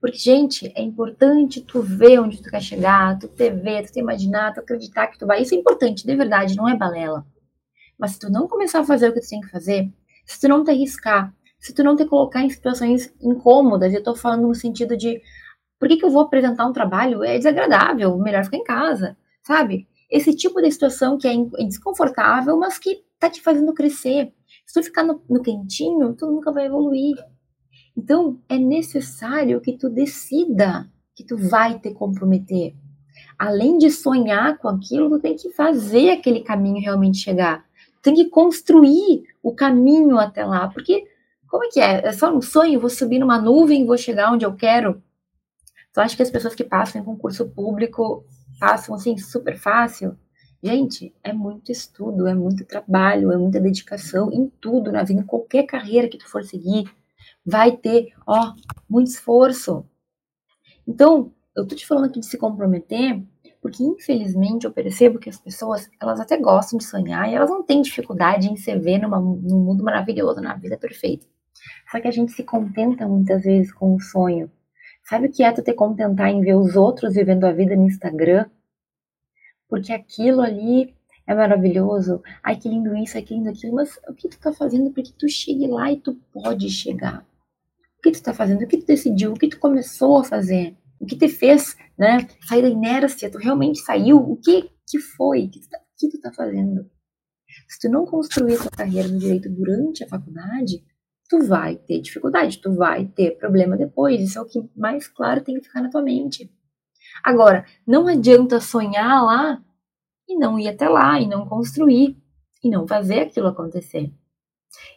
Porque, 0.00 0.18
gente, 0.18 0.72
é 0.74 0.82
importante 0.82 1.60
tu 1.60 1.80
ver 1.80 2.18
onde 2.18 2.42
tu 2.42 2.50
quer 2.50 2.60
chegar, 2.60 3.16
tu 3.16 3.28
te 3.28 3.48
ver, 3.48 3.86
tu 3.86 3.92
te 3.92 4.00
imaginar, 4.00 4.52
tu 4.52 4.58
acreditar 4.58 5.06
que 5.06 5.18
tu 5.18 5.26
vai. 5.26 5.42
Isso 5.42 5.54
é 5.54 5.58
importante, 5.58 6.04
de 6.04 6.16
verdade, 6.16 6.56
não 6.56 6.68
é 6.68 6.76
balela. 6.76 7.24
Mas 7.96 8.12
se 8.12 8.18
tu 8.18 8.30
não 8.30 8.48
começar 8.48 8.80
a 8.80 8.84
fazer 8.84 9.08
o 9.08 9.12
que 9.12 9.20
tu 9.20 9.28
tem 9.28 9.40
que 9.40 9.50
fazer, 9.50 9.88
se 10.24 10.40
tu 10.40 10.48
não 10.48 10.64
te 10.64 10.72
arriscar, 10.72 11.32
se 11.60 11.72
tu 11.72 11.84
não 11.84 11.94
te 11.94 12.04
colocar 12.04 12.42
em 12.42 12.50
situações 12.50 13.14
incômodas, 13.22 13.94
eu 13.94 14.02
tô 14.02 14.16
falando 14.16 14.48
no 14.48 14.54
sentido 14.54 14.96
de 14.96 15.22
por 15.78 15.88
que, 15.88 15.96
que 15.96 16.04
eu 16.04 16.10
vou 16.10 16.22
apresentar 16.22 16.66
um 16.66 16.72
trabalho? 16.72 17.22
É 17.22 17.38
desagradável, 17.38 18.18
melhor 18.18 18.44
ficar 18.44 18.56
em 18.56 18.64
casa, 18.64 19.16
sabe? 19.42 19.86
Esse 20.10 20.34
tipo 20.34 20.60
de 20.60 20.70
situação 20.70 21.18
que 21.18 21.26
é, 21.26 21.34
é 21.34 21.64
desconfortável, 21.64 22.56
mas 22.56 22.78
que 22.78 23.04
tá 23.18 23.28
te 23.28 23.42
fazendo 23.42 23.74
crescer. 23.74 24.32
Se 24.64 24.74
tu 24.74 24.82
ficar 24.82 25.02
no, 25.02 25.22
no 25.28 25.42
quentinho, 25.42 26.14
tu 26.14 26.26
nunca 26.26 26.52
vai 26.52 26.66
evoluir. 26.66 27.16
Então, 27.96 28.40
é 28.48 28.58
necessário 28.58 29.60
que 29.60 29.76
tu 29.76 29.88
decida 29.88 30.90
que 31.14 31.24
tu 31.24 31.36
vai 31.36 31.78
te 31.78 31.92
comprometer. 31.92 32.74
Além 33.38 33.78
de 33.78 33.90
sonhar 33.90 34.58
com 34.58 34.68
aquilo, 34.68 35.08
tu 35.10 35.18
tem 35.18 35.34
que 35.34 35.50
fazer 35.50 36.10
aquele 36.10 36.40
caminho 36.40 36.80
realmente 36.80 37.18
chegar. 37.18 37.64
Tu 37.96 38.02
tem 38.02 38.14
que 38.14 38.26
construir 38.26 39.24
o 39.42 39.54
caminho 39.54 40.18
até 40.18 40.44
lá, 40.44 40.68
porque 40.68 41.06
como 41.48 41.64
é 41.64 41.68
que 41.68 41.80
é? 41.80 42.06
É 42.06 42.12
só 42.12 42.34
um 42.34 42.42
sonho? 42.42 42.80
Vou 42.80 42.90
subir 42.90 43.18
numa 43.18 43.40
nuvem, 43.40 43.86
vou 43.86 43.96
chegar 43.96 44.32
onde 44.32 44.44
eu 44.44 44.54
quero? 44.54 45.02
Tu 45.92 46.00
acha 46.00 46.14
que 46.14 46.22
as 46.22 46.30
pessoas 46.30 46.54
que 46.54 46.64
passam 46.64 47.00
em 47.00 47.04
concurso 47.04 47.48
público 47.48 48.24
passam 48.58 48.94
assim 48.94 49.16
super 49.18 49.58
fácil? 49.58 50.16
Gente, 50.62 51.14
é 51.22 51.32
muito 51.32 51.70
estudo, 51.70 52.26
é 52.26 52.34
muito 52.34 52.64
trabalho, 52.64 53.30
é 53.30 53.36
muita 53.36 53.60
dedicação 53.60 54.32
em 54.32 54.48
tudo 54.60 54.90
na 54.90 55.04
vida, 55.04 55.20
em 55.20 55.26
qualquer 55.26 55.64
carreira 55.64 56.08
que 56.08 56.18
tu 56.18 56.28
for 56.28 56.42
seguir 56.44 56.90
vai 57.44 57.76
ter, 57.76 58.12
ó, 58.26 58.52
muito 58.88 59.08
esforço. 59.08 59.86
Então, 60.86 61.32
eu 61.54 61.66
tô 61.66 61.74
te 61.74 61.86
falando 61.86 62.06
aqui 62.06 62.20
de 62.20 62.26
se 62.26 62.36
comprometer, 62.36 63.22
porque 63.62 63.82
infelizmente 63.82 64.64
eu 64.64 64.72
percebo 64.72 65.18
que 65.18 65.28
as 65.28 65.38
pessoas, 65.38 65.88
elas 66.00 66.20
até 66.20 66.36
gostam 66.36 66.78
de 66.78 66.84
sonhar 66.84 67.30
e 67.30 67.34
elas 67.34 67.50
não 67.50 67.62
têm 67.62 67.82
dificuldade 67.82 68.48
em 68.48 68.56
se 68.56 68.76
ver 68.78 68.98
numa, 68.98 69.20
num 69.20 69.58
mundo 69.58 69.82
maravilhoso, 69.82 70.40
na 70.40 70.54
vida 70.54 70.76
perfeita. 70.76 71.26
Só 71.90 72.00
que 72.00 72.08
a 72.08 72.10
gente 72.10 72.32
se 72.32 72.44
contenta 72.44 73.08
muitas 73.08 73.42
vezes 73.42 73.72
com 73.72 73.94
o 73.94 74.00
sonho. 74.00 74.50
Sabe 75.08 75.26
o 75.26 75.32
que 75.32 75.42
é 75.42 75.52
tu 75.52 75.62
te 75.62 75.72
contentar 75.72 76.30
em 76.30 76.40
ver 76.40 76.56
os 76.56 76.76
outros 76.76 77.14
vivendo 77.14 77.44
a 77.44 77.52
vida 77.52 77.76
no 77.76 77.86
Instagram? 77.86 78.46
Porque 79.68 79.92
aquilo 79.92 80.40
ali 80.40 80.94
é 81.26 81.34
maravilhoso. 81.34 82.22
Ai, 82.42 82.56
que 82.56 82.68
lindo 82.68 82.96
isso, 82.96 83.16
ai, 83.16 83.22
que 83.22 83.34
lindo 83.34 83.50
aquilo. 83.50 83.74
Mas 83.74 83.98
o 84.08 84.14
que 84.14 84.28
tu 84.28 84.38
tá 84.38 84.52
fazendo 84.52 84.90
para 84.90 85.02
que 85.02 85.12
tu 85.12 85.28
chegue 85.28 85.66
lá 85.66 85.90
e 85.90 86.00
tu 86.00 86.14
pode 86.32 86.68
chegar? 86.68 87.26
que 88.06 88.12
tu 88.12 88.14
está 88.14 88.32
fazendo, 88.32 88.62
o 88.62 88.66
que 88.66 88.78
tu 88.78 88.86
decidiu, 88.86 89.32
o 89.32 89.38
que 89.38 89.48
tu 89.48 89.58
começou 89.58 90.18
a 90.18 90.24
fazer, 90.24 90.76
o 91.00 91.06
que 91.06 91.16
te 91.16 91.28
fez, 91.28 91.76
né, 91.98 92.26
sair 92.46 92.62
da 92.62 92.68
inércia, 92.68 93.30
tu 93.30 93.38
realmente 93.38 93.80
saiu, 93.80 94.18
o 94.18 94.36
que 94.36 94.70
que 94.88 95.00
foi, 95.00 95.46
o 95.46 95.50
que 95.50 95.60
tu 95.60 95.68
tá, 95.68 95.78
que 95.98 96.08
tu 96.08 96.20
tá 96.20 96.32
fazendo. 96.32 96.88
Se 97.68 97.80
tu 97.80 97.88
não 97.90 98.06
construir 98.06 98.54
a 98.54 98.58
tua 98.58 98.70
carreira 98.70 99.08
no 99.08 99.18
direito 99.18 99.48
durante 99.50 100.04
a 100.04 100.08
faculdade, 100.08 100.84
tu 101.28 101.46
vai 101.46 101.76
ter 101.76 102.00
dificuldade, 102.00 102.58
tu 102.58 102.74
vai 102.74 103.06
ter 103.06 103.36
problema 103.38 103.76
depois, 103.76 104.20
isso 104.20 104.38
é 104.38 104.42
o 104.42 104.46
que 104.46 104.68
mais 104.76 105.08
claro 105.08 105.42
tem 105.42 105.56
que 105.56 105.66
ficar 105.66 105.82
na 105.82 105.90
tua 105.90 106.02
mente. 106.02 106.50
Agora, 107.22 107.64
não 107.86 108.06
adianta 108.06 108.60
sonhar 108.60 109.24
lá 109.24 109.62
e 110.28 110.36
não 110.36 110.58
ir 110.58 110.68
até 110.68 110.88
lá, 110.88 111.20
e 111.20 111.26
não 111.26 111.48
construir, 111.48 112.16
e 112.62 112.68
não 112.68 112.86
fazer 112.86 113.20
aquilo 113.20 113.48
acontecer. 113.48 114.12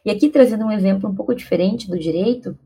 E 0.03 0.11
aqui 0.11 0.29
trazendo 0.29 0.65
um 0.65 0.71
exemplo 0.71 1.09
um 1.09 1.15
pouco 1.15 1.35
diferente 1.35 1.89
do 1.89 1.97
direito, 1.97 2.57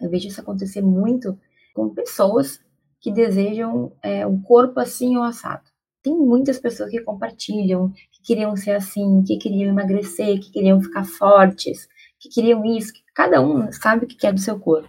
eu 0.00 0.10
vejo 0.10 0.28
isso 0.28 0.40
acontecer 0.40 0.82
muito 0.82 1.38
com 1.74 1.88
pessoas 1.88 2.60
que 3.00 3.10
desejam 3.10 3.92
é, 4.02 4.26
um 4.26 4.40
corpo 4.40 4.80
assim 4.80 5.16
ou 5.16 5.22
assado. 5.22 5.64
Tem 6.02 6.14
muitas 6.14 6.58
pessoas 6.58 6.90
que 6.90 7.00
compartilham, 7.00 7.90
que 8.12 8.22
queriam 8.22 8.54
ser 8.56 8.72
assim, 8.72 9.22
que 9.22 9.36
queriam 9.36 9.70
emagrecer, 9.70 10.40
que 10.40 10.50
queriam 10.50 10.80
ficar 10.80 11.04
fortes, 11.04 11.88
que 12.18 12.28
queriam 12.28 12.64
isso, 12.64 12.92
que 12.92 13.02
cada 13.14 13.40
um 13.40 13.70
sabe 13.72 14.04
o 14.04 14.08
que 14.08 14.16
quer 14.16 14.32
do 14.32 14.40
seu 14.40 14.58
corpo. 14.58 14.88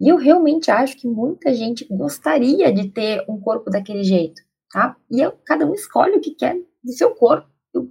E 0.00 0.08
eu 0.08 0.16
realmente 0.16 0.70
acho 0.70 0.96
que 0.96 1.08
muita 1.08 1.52
gente 1.52 1.86
gostaria 1.90 2.72
de 2.72 2.88
ter 2.88 3.24
um 3.28 3.40
corpo 3.40 3.68
daquele 3.70 4.04
jeito, 4.04 4.40
tá? 4.70 4.96
E 5.10 5.20
eu, 5.20 5.32
cada 5.44 5.66
um 5.66 5.74
escolhe 5.74 6.16
o 6.16 6.20
que 6.20 6.34
quer 6.34 6.56
do 6.84 6.92
seu 6.92 7.14
corpo, 7.14 7.48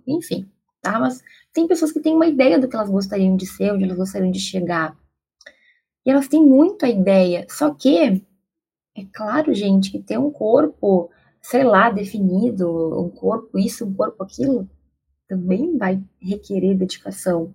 enfim, 0.08 0.50
tá? 0.82 1.00
Mas 1.00 1.22
tem 1.52 1.68
pessoas 1.68 1.92
que 1.92 2.00
têm 2.00 2.16
uma 2.16 2.28
ideia 2.28 2.58
do 2.58 2.68
que 2.68 2.76
elas 2.76 2.90
gostariam 2.90 3.36
de 3.36 3.46
ser, 3.46 3.74
onde 3.74 3.84
elas 3.84 3.98
gostariam 3.98 4.32
de 4.32 4.40
chegar. 4.40 4.98
E 6.06 6.10
elas 6.10 6.30
têm 6.30 6.42
muito 6.42 6.86
a 6.86 6.90
ideia. 6.90 7.46
Só 7.50 7.74
que, 7.74 8.24
é 8.96 9.06
claro, 9.14 9.54
gente, 9.54 9.92
que 9.92 10.02
ter 10.02 10.18
um 10.18 10.32
corpo, 10.32 11.10
sei 11.42 11.66
lá, 11.66 11.90
definido, 11.90 12.70
um 13.02 13.10
corpo 13.10 13.60
isso, 13.60 13.86
um 13.86 13.94
corpo 13.94 14.24
aquilo, 14.24 14.70
também 15.28 15.78
vai 15.78 16.02
requerer 16.22 16.78
dedicação. 16.78 17.54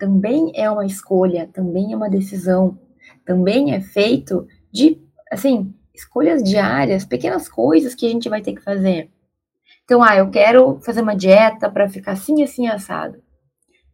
Também 0.00 0.50
é 0.54 0.70
uma 0.70 0.86
escolha, 0.86 1.46
também 1.52 1.92
é 1.92 1.96
uma 1.96 2.08
decisão. 2.08 2.78
Também 3.22 3.74
é 3.74 3.82
feito 3.82 4.48
de, 4.72 4.98
assim, 5.30 5.74
escolhas 5.94 6.42
diárias, 6.42 7.04
pequenas 7.04 7.50
coisas 7.50 7.94
que 7.94 8.06
a 8.06 8.08
gente 8.08 8.26
vai 8.26 8.40
ter 8.40 8.54
que 8.54 8.62
fazer. 8.62 9.10
Então, 9.84 10.02
ah, 10.02 10.16
eu 10.16 10.30
quero 10.30 10.80
fazer 10.80 11.02
uma 11.02 11.14
dieta 11.14 11.70
para 11.70 11.86
ficar 11.86 12.12
assim, 12.12 12.42
assim, 12.42 12.66
assado. 12.66 13.22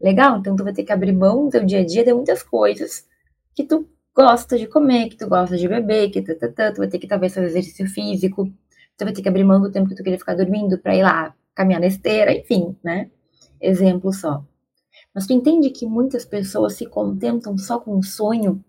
Legal, 0.00 0.38
então 0.38 0.54
tu 0.54 0.62
vai 0.62 0.72
ter 0.72 0.84
que 0.84 0.92
abrir 0.92 1.12
mão 1.12 1.46
do 1.46 1.50
teu 1.50 1.64
dia 1.64 1.80
a 1.80 1.84
dia 1.84 2.04
de 2.04 2.14
muitas 2.14 2.40
coisas 2.40 3.04
que 3.52 3.64
tu 3.64 3.88
gosta 4.14 4.56
de 4.56 4.68
comer, 4.68 5.08
que 5.08 5.16
tu 5.16 5.26
gosta 5.26 5.56
de 5.56 5.66
beber, 5.66 6.10
que 6.10 6.22
tu, 6.22 6.38
tu, 6.38 6.52
tu, 6.52 6.72
tu 6.74 6.78
vai 6.78 6.88
ter 6.88 7.00
que 7.00 7.08
talvez 7.08 7.34
fazer 7.34 7.48
exercício 7.48 7.88
físico, 7.88 8.46
tu 8.96 9.04
vai 9.04 9.12
ter 9.12 9.22
que 9.22 9.28
abrir 9.28 9.42
mão 9.42 9.60
do 9.60 9.72
tempo 9.72 9.88
que 9.88 9.96
tu 9.96 10.04
queria 10.04 10.18
ficar 10.20 10.36
dormindo 10.36 10.78
para 10.78 10.94
ir 10.94 11.02
lá 11.02 11.34
caminhar 11.52 11.80
na 11.80 11.88
esteira, 11.88 12.32
enfim, 12.32 12.76
né? 12.84 13.10
Exemplo 13.60 14.12
só. 14.12 14.44
Mas 15.16 15.26
tu 15.26 15.32
entende 15.32 15.70
que 15.70 15.86
muitas 15.86 16.26
pessoas 16.26 16.74
se 16.74 16.84
contentam 16.84 17.56
só 17.56 17.80
com 17.80 17.96
um 17.96 18.02
sonho 18.02 18.62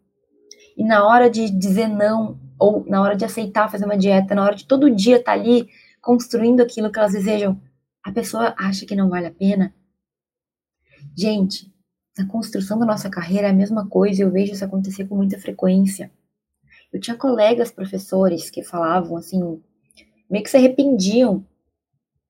e 0.78 0.84
na 0.86 1.06
hora 1.06 1.30
de 1.30 1.50
dizer 1.50 1.90
não, 1.90 2.40
ou 2.58 2.86
na 2.86 3.02
hora 3.02 3.18
de 3.18 3.26
aceitar 3.26 3.70
fazer 3.70 3.84
uma 3.84 3.98
dieta, 3.98 4.34
na 4.34 4.46
hora 4.46 4.56
de 4.56 4.66
todo 4.66 4.90
dia 4.90 5.18
estar 5.18 5.34
tá 5.34 5.38
ali 5.38 5.68
construindo 6.00 6.62
aquilo 6.62 6.90
que 6.90 6.98
elas 6.98 7.12
desejam, 7.12 7.62
a 8.02 8.14
pessoa 8.14 8.56
acha 8.58 8.86
que 8.86 8.96
não 8.96 9.10
vale 9.10 9.26
a 9.26 9.32
pena? 9.32 9.76
Gente, 11.18 11.70
na 12.18 12.26
construção 12.26 12.80
da 12.80 12.86
nossa 12.86 13.10
carreira 13.10 13.48
é 13.48 13.50
a 13.50 13.54
mesma 13.54 13.86
coisa, 13.86 14.24
eu 14.24 14.32
vejo 14.32 14.54
isso 14.54 14.64
acontecer 14.64 15.06
com 15.06 15.18
muita 15.18 15.38
frequência. 15.38 16.10
Eu 16.94 17.02
tinha 17.02 17.18
colegas 17.18 17.72
professores 17.72 18.50
que 18.50 18.64
falavam 18.64 19.18
assim, 19.18 19.62
meio 20.30 20.46
que 20.46 20.50
se 20.50 20.56
arrependiam. 20.56 21.46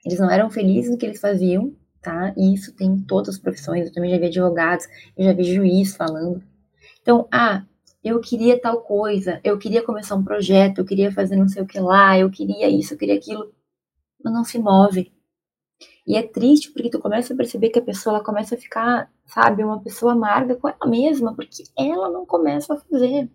Eles 0.03 0.17
não 0.17 0.31
eram 0.31 0.49
felizes 0.49 0.89
no 0.89 0.97
que 0.97 1.05
eles 1.05 1.21
faziam, 1.21 1.75
tá? 2.07 2.33
E 2.37 2.53
isso 2.53 2.73
tem 2.73 2.87
em 2.87 3.01
todas 3.01 3.35
as 3.35 3.37
profissões. 3.37 3.85
Eu 3.85 3.93
também 3.93 4.09
já 4.11 4.17
vi 4.17 4.27
advogados, 4.27 4.87
eu 5.17 5.25
já 5.25 5.33
vi 5.33 5.43
juiz 5.43 5.93
falando. 5.93 6.41
Então, 7.01 7.27
ah, 7.29 7.65
eu 8.01 8.21
queria 8.21 8.59
tal 8.59 8.81
coisa, 8.81 9.41
eu 9.43 9.57
queria 9.57 9.83
começar 9.83 10.15
um 10.15 10.23
projeto, 10.23 10.79
eu 10.79 10.85
queria 10.85 11.11
fazer 11.11 11.35
não 11.35 11.49
sei 11.49 11.63
o 11.63 11.67
que 11.67 11.79
lá, 11.79 12.17
eu 12.17 12.29
queria 12.29 12.69
isso, 12.69 12.93
eu 12.93 12.97
queria 12.97 13.15
aquilo, 13.15 13.51
mas 14.23 14.33
não 14.33 14.45
se 14.45 14.57
move. 14.57 15.11
E 16.07 16.15
é 16.15 16.23
triste 16.23 16.71
porque 16.71 16.89
tu 16.89 16.99
começa 16.99 17.33
a 17.33 17.37
perceber 17.37 17.69
que 17.71 17.79
a 17.79 17.81
pessoa 17.81 18.15
ela 18.15 18.23
começa 18.23 18.55
a 18.55 18.57
ficar, 18.57 19.11
sabe, 19.25 19.63
uma 19.63 19.81
pessoa 19.81 20.13
amarga 20.13 20.55
com 20.55 20.69
ela 20.69 20.87
mesma, 20.87 21.35
porque 21.35 21.63
ela 21.77 22.09
não 22.09 22.25
começa 22.25 22.73
a 22.73 22.77
fazer. 22.77 23.29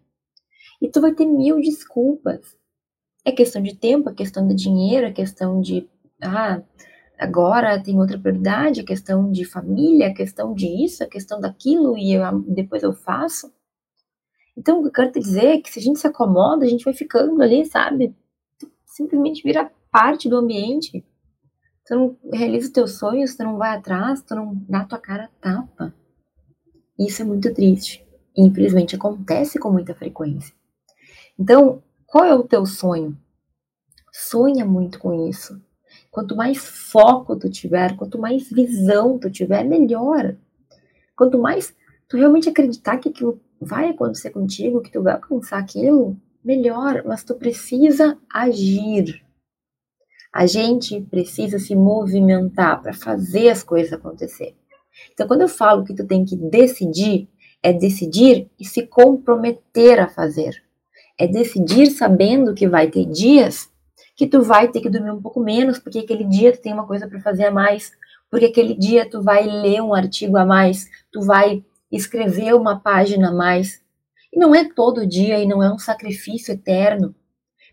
E 0.80 0.88
tu 0.88 1.00
vai 1.02 1.12
ter 1.12 1.26
mil 1.26 1.60
desculpas. 1.60 2.56
É 3.24 3.30
questão 3.30 3.62
de 3.62 3.76
tempo, 3.76 4.08
é 4.08 4.14
questão 4.14 4.48
de 4.48 4.54
dinheiro, 4.54 5.06
é 5.06 5.12
questão 5.12 5.60
de 5.60 5.86
ah, 6.22 6.62
agora 7.22 7.82
tem 7.82 7.98
outra 7.98 8.18
prioridade, 8.18 8.80
é 8.80 8.84
questão 8.84 9.30
de 9.30 9.44
família, 9.44 10.06
é 10.06 10.14
questão 10.14 10.54
disso, 10.54 11.02
é 11.02 11.06
questão 11.06 11.40
daquilo 11.40 11.96
e 11.96 12.12
eu, 12.12 12.40
depois 12.48 12.82
eu 12.82 12.92
faço. 12.92 13.52
Então, 14.56 14.78
o 14.78 14.82
que 14.82 14.88
eu 14.88 14.92
quero 14.92 15.12
te 15.12 15.20
dizer 15.20 15.46
é 15.46 15.60
que 15.60 15.72
se 15.72 15.78
a 15.78 15.82
gente 15.82 15.98
se 15.98 16.06
acomoda, 16.06 16.64
a 16.64 16.68
gente 16.68 16.84
vai 16.84 16.92
ficando 16.92 17.40
ali, 17.42 17.64
sabe? 17.64 18.14
Simplesmente 18.84 19.42
vira 19.42 19.72
parte 19.90 20.28
do 20.28 20.36
ambiente 20.36 21.04
tu 21.84 21.94
não 21.94 22.16
realiza 22.32 22.66
os 22.66 22.72
teus 22.72 22.98
sonhos, 22.98 23.34
tu 23.34 23.44
não 23.44 23.56
vai 23.56 23.76
atrás, 23.76 24.22
tu 24.22 24.34
não 24.34 24.54
dá 24.68 24.84
tua 24.84 24.98
cara 24.98 25.30
tapa. 25.40 25.94
Isso 26.98 27.22
é 27.22 27.24
muito 27.24 27.52
triste. 27.52 28.06
E 28.36 28.42
infelizmente 28.42 28.96
acontece 28.96 29.58
com 29.58 29.70
muita 29.70 29.94
frequência. 29.94 30.54
Então, 31.38 31.82
qual 32.06 32.24
é 32.24 32.34
o 32.34 32.44
teu 32.44 32.64
sonho? 32.64 33.16
Sonha 34.12 34.64
muito 34.64 34.98
com 34.98 35.28
isso. 35.28 35.60
Quanto 36.12 36.36
mais 36.36 36.58
foco 36.58 37.34
tu 37.38 37.48
tiver, 37.48 37.96
quanto 37.96 38.18
mais 38.18 38.50
visão 38.50 39.18
tu 39.18 39.30
tiver, 39.30 39.64
melhor. 39.64 40.36
Quanto 41.16 41.38
mais 41.38 41.74
tu 42.06 42.18
realmente 42.18 42.50
acreditar 42.50 42.98
que 42.98 43.08
aquilo 43.08 43.40
vai 43.58 43.88
acontecer 43.88 44.28
contigo, 44.28 44.82
que 44.82 44.92
tu 44.92 45.02
vai 45.02 45.14
alcançar 45.14 45.58
aquilo, 45.58 46.14
melhor. 46.44 47.02
Mas 47.06 47.24
tu 47.24 47.34
precisa 47.34 48.18
agir. 48.30 49.24
A 50.30 50.44
gente 50.44 51.00
precisa 51.00 51.58
se 51.58 51.74
movimentar 51.74 52.82
para 52.82 52.92
fazer 52.92 53.48
as 53.48 53.62
coisas 53.62 53.94
acontecer. 53.94 54.54
Então, 55.14 55.26
quando 55.26 55.40
eu 55.40 55.48
falo 55.48 55.82
que 55.82 55.94
tu 55.94 56.06
tem 56.06 56.26
que 56.26 56.36
decidir, 56.36 57.26
é 57.62 57.72
decidir 57.72 58.50
e 58.60 58.66
se 58.66 58.86
comprometer 58.86 59.98
a 59.98 60.08
fazer. 60.08 60.62
É 61.18 61.26
decidir 61.26 61.86
sabendo 61.86 62.52
que 62.52 62.68
vai 62.68 62.90
ter 62.90 63.06
dias 63.06 63.71
que 64.22 64.28
tu 64.28 64.40
vai 64.40 64.68
ter 64.68 64.80
que 64.80 64.88
dormir 64.88 65.10
um 65.10 65.20
pouco 65.20 65.40
menos, 65.40 65.80
porque 65.80 65.98
aquele 65.98 66.22
dia 66.22 66.52
tu 66.52 66.62
tem 66.62 66.72
uma 66.72 66.86
coisa 66.86 67.08
para 67.08 67.18
fazer 67.18 67.46
a 67.46 67.50
mais, 67.50 67.90
porque 68.30 68.46
aquele 68.46 68.72
dia 68.72 69.04
tu 69.10 69.20
vai 69.20 69.44
ler 69.44 69.82
um 69.82 69.92
artigo 69.92 70.36
a 70.36 70.46
mais, 70.46 70.88
tu 71.10 71.22
vai 71.22 71.64
escrever 71.90 72.54
uma 72.54 72.78
página 72.78 73.30
a 73.30 73.32
mais. 73.32 73.82
E 74.32 74.38
não 74.38 74.54
é 74.54 74.72
todo 74.72 75.04
dia 75.04 75.40
e 75.40 75.46
não 75.46 75.60
é 75.60 75.74
um 75.74 75.76
sacrifício 75.76 76.54
eterno, 76.54 77.12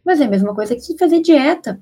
mas 0.03 0.19
é 0.19 0.23
a 0.23 0.27
mesma 0.27 0.55
coisa 0.55 0.75
que 0.75 0.97
fazer 0.97 1.21
dieta. 1.21 1.79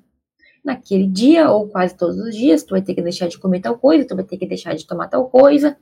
Naquele 0.66 1.08
dia, 1.08 1.50
ou 1.50 1.70
quase 1.70 1.96
todos 1.96 2.18
os 2.18 2.36
dias, 2.36 2.62
tu 2.62 2.72
vai 2.72 2.82
ter 2.82 2.94
que 2.94 3.02
deixar 3.02 3.30
de 3.30 3.40
comer 3.40 3.62
tal 3.62 3.78
coisa, 3.78 4.06
tu 4.06 4.18
vai 4.18 4.26
ter 4.26 4.38
que 4.38 4.46
deixar 4.46 4.76
de 4.76 4.86
tomar 4.86 5.08
tal 5.08 5.30
coisa, 5.30 5.78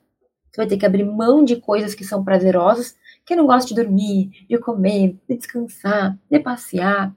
tu 0.54 0.58
vai 0.58 0.67
ter 0.67 0.78
que 0.78 0.86
abrir 0.86 1.06
mão 1.06 1.43
de 1.43 1.56
coisas 1.56 1.95
que 1.95 2.04
são 2.04 2.24
prazerosas. 2.24 2.95
Quem 3.26 3.36
não 3.36 3.48
gosta 3.48 3.74
de 3.74 3.82
dormir, 3.82 4.30
de 4.48 4.60
comer, 4.60 5.17
de 5.28 5.38
descansar, 5.38 6.15
de 6.30 6.39
passear, 6.39 7.12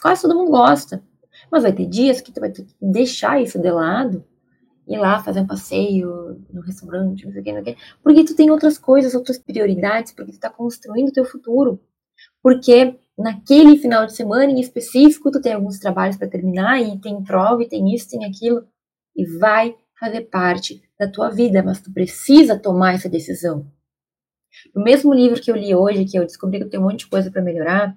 quase 0.00 0.22
todo 0.22 0.36
mundo 0.36 0.50
gosta. 0.50 1.02
Mas 1.50 1.62
vai 1.62 1.72
ter 1.72 1.86
dias 1.86 2.20
que 2.20 2.32
tu 2.32 2.40
vai 2.40 2.50
ter 2.50 2.64
que 2.64 2.74
deixar 2.80 3.40
isso 3.40 3.58
de 3.58 3.70
lado, 3.70 4.24
ir 4.86 4.98
lá 4.98 5.22
fazer 5.22 5.40
um 5.40 5.46
passeio 5.46 6.40
no 6.52 6.60
restaurante, 6.60 7.24
não 7.24 7.32
sei 7.32 7.40
o 7.40 7.44
que, 7.44 7.52
não 7.52 7.62
sei 7.62 7.72
o 7.72 7.76
que, 7.76 7.82
porque 8.02 8.24
tu 8.24 8.34
tem 8.34 8.50
outras 8.50 8.78
coisas, 8.78 9.14
outras 9.14 9.38
prioridades, 9.38 10.12
porque 10.12 10.32
tu 10.32 10.40
tá 10.40 10.50
construindo 10.50 11.08
o 11.08 11.12
teu 11.12 11.24
futuro. 11.24 11.80
Porque 12.42 12.98
naquele 13.16 13.76
final 13.76 14.06
de 14.06 14.14
semana 14.14 14.50
em 14.50 14.60
específico, 14.60 15.30
tu 15.30 15.40
tem 15.40 15.52
alguns 15.52 15.78
trabalhos 15.78 16.16
para 16.16 16.28
terminar, 16.28 16.80
e 16.80 16.98
tem 17.00 17.22
prova, 17.22 17.62
e 17.62 17.68
tem 17.68 17.94
isso, 17.94 18.10
tem 18.10 18.24
aquilo, 18.24 18.66
e 19.16 19.24
vai 19.38 19.76
fazer 19.98 20.22
parte 20.22 20.82
da 20.98 21.08
tua 21.08 21.30
vida, 21.30 21.62
mas 21.62 21.80
tu 21.80 21.92
precisa 21.92 22.58
tomar 22.58 22.94
essa 22.94 23.08
decisão. 23.08 23.70
No 24.74 24.82
mesmo 24.82 25.14
livro 25.14 25.40
que 25.40 25.50
eu 25.50 25.56
li 25.56 25.74
hoje, 25.74 26.04
que 26.04 26.18
eu 26.18 26.26
descobri 26.26 26.58
que 26.58 26.64
eu 26.64 26.70
tenho 26.70 26.82
um 26.82 26.86
monte 26.86 27.00
de 27.00 27.06
coisa 27.06 27.30
para 27.30 27.42
melhorar, 27.42 27.96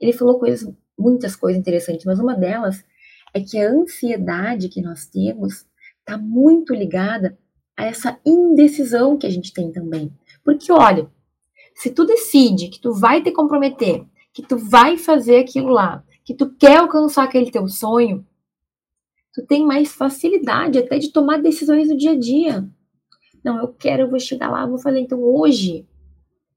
ele 0.00 0.12
falou 0.12 0.38
coisas, 0.38 0.72
muitas 1.00 1.34
coisas 1.34 1.58
interessantes, 1.58 2.04
mas 2.04 2.20
uma 2.20 2.34
delas 2.34 2.84
é 3.32 3.40
que 3.40 3.58
a 3.58 3.70
ansiedade 3.70 4.68
que 4.68 4.82
nós 4.82 5.06
temos 5.06 5.66
está 5.98 6.18
muito 6.18 6.74
ligada 6.74 7.38
a 7.76 7.86
essa 7.86 8.18
indecisão 8.26 9.16
que 9.16 9.26
a 9.26 9.30
gente 9.30 9.52
tem 9.52 9.72
também. 9.72 10.12
Porque 10.44 10.70
olha, 10.72 11.10
se 11.74 11.90
tu 11.90 12.04
decide 12.04 12.68
que 12.68 12.80
tu 12.80 12.92
vai 12.92 13.22
te 13.22 13.30
comprometer, 13.30 14.04
que 14.32 14.42
tu 14.42 14.56
vai 14.56 14.96
fazer 14.96 15.38
aquilo 15.38 15.70
lá, 15.70 16.04
que 16.24 16.34
tu 16.34 16.50
quer 16.54 16.78
alcançar 16.78 17.24
aquele 17.24 17.50
teu 17.50 17.66
sonho, 17.68 18.26
tu 19.32 19.46
tem 19.46 19.64
mais 19.64 19.92
facilidade 19.92 20.78
até 20.78 20.98
de 20.98 21.12
tomar 21.12 21.40
decisões 21.40 21.88
no 21.88 21.96
dia 21.96 22.12
a 22.12 22.18
dia. 22.18 22.68
Não, 23.42 23.58
eu 23.58 23.68
quero, 23.68 24.02
eu 24.02 24.10
vou 24.10 24.20
chegar 24.20 24.50
lá, 24.50 24.66
vou 24.66 24.78
fazer. 24.78 25.00
Então 25.00 25.22
hoje 25.22 25.86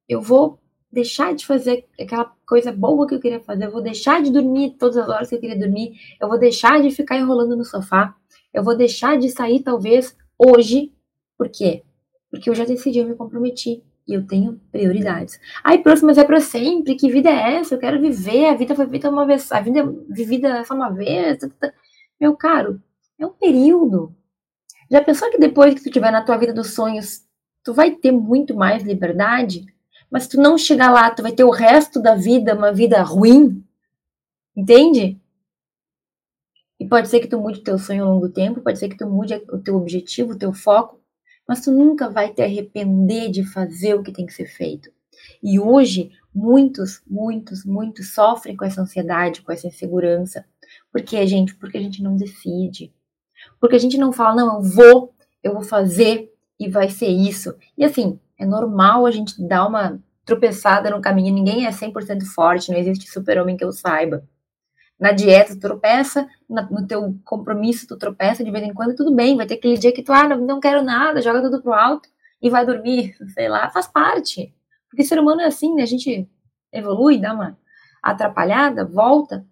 eu 0.07 0.21
vou 0.21 0.59
deixar 0.93 1.33
de 1.33 1.45
fazer 1.45 1.85
aquela 1.99 2.31
coisa 2.47 2.71
boa 2.71 3.07
que 3.07 3.15
eu 3.15 3.19
queria 3.19 3.39
fazer, 3.39 3.65
eu 3.65 3.71
vou 3.71 3.81
deixar 3.81 4.21
de 4.21 4.31
dormir 4.31 4.75
todas 4.77 4.97
as 4.97 5.09
horas 5.09 5.29
que 5.29 5.35
eu 5.35 5.39
queria 5.39 5.57
dormir, 5.57 5.99
eu 6.21 6.27
vou 6.27 6.37
deixar 6.37 6.81
de 6.81 6.91
ficar 6.91 7.17
enrolando 7.17 7.57
no 7.57 7.65
sofá, 7.65 8.15
eu 8.53 8.63
vou 8.63 8.77
deixar 8.77 9.17
de 9.17 9.29
sair 9.29 9.61
talvez 9.61 10.15
hoje. 10.37 10.93
Por 11.37 11.49
quê? 11.49 11.83
Porque 12.29 12.49
eu 12.49 12.55
já 12.55 12.63
decidi, 12.63 12.99
eu 12.99 13.07
me 13.07 13.15
comprometi 13.15 13.83
e 14.07 14.13
eu 14.13 14.27
tenho 14.27 14.59
prioridades. 14.71 15.39
Ai, 15.63 15.79
próximo, 15.79 16.07
mas 16.07 16.17
é 16.17 16.23
para 16.23 16.39
sempre. 16.39 16.95
Que 16.95 17.09
vida 17.09 17.29
é 17.29 17.55
essa? 17.55 17.73
Eu 17.73 17.79
quero 17.79 17.99
viver. 17.99 18.45
A 18.45 18.55
vida 18.55 18.75
foi 18.75 18.87
feita 18.87 19.09
uma 19.09 19.25
vez, 19.25 19.51
a 19.51 19.61
vida 19.61 19.79
é 19.79 19.83
vivida 20.09 20.63
só 20.63 20.75
uma 20.75 20.89
vez. 20.91 21.39
Meu 22.19 22.35
caro, 22.35 22.81
é 23.17 23.25
um 23.25 23.31
período. 23.31 24.15
Já 24.91 25.01
pensou 25.01 25.31
que 25.31 25.39
depois 25.39 25.73
que 25.73 25.81
tu 25.81 25.87
estiver 25.87 26.11
na 26.11 26.23
tua 26.23 26.37
vida 26.37 26.53
dos 26.53 26.73
sonhos, 26.73 27.23
tu 27.63 27.73
vai 27.73 27.91
ter 27.91 28.11
muito 28.11 28.55
mais 28.55 28.83
liberdade? 28.83 29.65
Mas 30.13 30.27
tu 30.27 30.39
não 30.39 30.59
chegar 30.59 30.91
lá, 30.91 31.09
tu 31.09 31.23
vai 31.23 31.31
ter 31.31 31.43
o 31.43 31.49
resto 31.49 31.99
da 31.99 32.13
vida 32.13 32.53
uma 32.53 32.71
vida 32.71 33.01
ruim? 33.01 33.65
Entende? 34.55 35.19
E 36.79 36.87
pode 36.87 37.09
ser 37.09 37.19
que 37.19 37.27
tu 37.27 37.39
mude 37.39 37.61
o 37.61 37.63
teu 37.63 37.79
sonho 37.79 38.03
ao 38.03 38.13
longo 38.13 38.27
do 38.27 38.31
tempo, 38.31 38.61
pode 38.61 38.77
ser 38.77 38.89
que 38.89 38.97
tu 38.97 39.07
mude 39.07 39.33
o 39.51 39.57
teu 39.57 39.75
objetivo, 39.75 40.33
o 40.33 40.37
teu 40.37 40.53
foco, 40.53 41.01
mas 41.47 41.61
tu 41.61 41.71
nunca 41.71 42.11
vai 42.11 42.31
te 42.31 42.43
arrepender 42.43 43.31
de 43.31 43.43
fazer 43.43 43.95
o 43.95 44.03
que 44.03 44.11
tem 44.11 44.27
que 44.27 44.33
ser 44.35 44.45
feito. 44.45 44.91
E 45.41 45.59
hoje, 45.59 46.11
muitos, 46.31 47.01
muitos, 47.07 47.65
muitos 47.65 48.13
sofrem 48.13 48.55
com 48.55 48.65
essa 48.65 48.83
ansiedade, 48.83 49.41
com 49.41 49.51
essa 49.51 49.65
insegurança. 49.65 50.45
Por 50.91 51.01
quê, 51.01 51.25
gente? 51.25 51.55
Porque 51.55 51.79
a 51.79 51.81
gente 51.81 52.03
não 52.03 52.15
decide. 52.15 52.93
Porque 53.59 53.77
a 53.77 53.79
gente 53.79 53.97
não 53.97 54.13
fala, 54.13 54.35
não, 54.35 54.57
eu 54.57 54.61
vou, 54.61 55.15
eu 55.41 55.53
vou 55.53 55.63
fazer 55.63 56.31
e 56.59 56.69
vai 56.69 56.91
ser 56.91 57.07
isso. 57.07 57.55
E 57.75 57.83
assim, 57.83 58.19
é 58.43 58.45
normal 58.45 59.05
a 59.05 59.11
gente 59.11 59.41
dar 59.41 59.67
uma 59.67 59.99
tropeçada 60.25 60.89
no 60.89 61.01
caminho, 61.01 61.33
ninguém 61.33 61.65
é 61.65 61.69
100% 61.69 62.23
forte, 62.23 62.71
não 62.71 62.77
existe 62.77 63.09
super-homem 63.09 63.57
que 63.57 63.63
eu 63.63 63.71
saiba. 63.71 64.23
Na 64.99 65.11
dieta 65.11 65.53
tu 65.53 65.59
tropeça, 65.59 66.27
no 66.47 66.87
teu 66.87 67.17
compromisso 67.25 67.87
tu 67.87 67.97
tropeça 67.97 68.43
de 68.43 68.51
vez 68.51 68.63
em 68.63 68.73
quando, 68.73 68.95
tudo 68.95 69.13
bem, 69.13 69.35
vai 69.35 69.45
ter 69.45 69.55
aquele 69.55 69.77
dia 69.77 69.91
que 69.91 70.03
tu, 70.03 70.13
ah, 70.13 70.29
não, 70.29 70.37
não 70.37 70.59
quero 70.59 70.81
nada, 70.81 71.21
joga 71.21 71.41
tudo 71.41 71.61
pro 71.61 71.73
alto 71.73 72.07
e 72.41 72.49
vai 72.49 72.65
dormir, 72.65 73.15
sei 73.33 73.49
lá, 73.49 73.69
faz 73.69 73.87
parte. 73.87 74.53
Porque 74.89 75.03
ser 75.03 75.19
humano 75.19 75.41
é 75.41 75.45
assim, 75.45 75.73
né? 75.73 75.83
A 75.83 75.87
gente 75.87 76.29
evolui, 76.71 77.19
dá 77.19 77.33
uma 77.33 77.57
atrapalhada, 78.01 78.85
volta. 78.85 79.45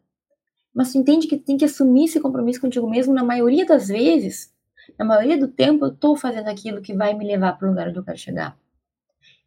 Mas 0.74 0.92
tu 0.92 1.00
entende 1.00 1.28
que 1.28 1.38
tem 1.38 1.58
que 1.58 1.66
assumir 1.66 2.06
esse 2.06 2.20
compromisso 2.20 2.62
contigo 2.62 2.90
mesmo 2.90 3.14
na 3.14 3.24
maioria 3.24 3.66
das 3.66 3.88
vezes. 3.88 4.54
Na 4.98 5.04
maioria 5.04 5.38
do 5.38 5.48
tempo 5.48 5.86
eu 5.86 5.96
tô 5.96 6.16
fazendo 6.16 6.48
aquilo 6.48 6.82
que 6.82 6.94
vai 6.94 7.14
me 7.14 7.26
levar 7.26 7.58
para 7.58 7.68
o 7.68 7.72
lugar 7.72 7.90
onde 7.90 7.98
eu 7.98 8.04
quero 8.04 8.18
chegar. 8.18 8.61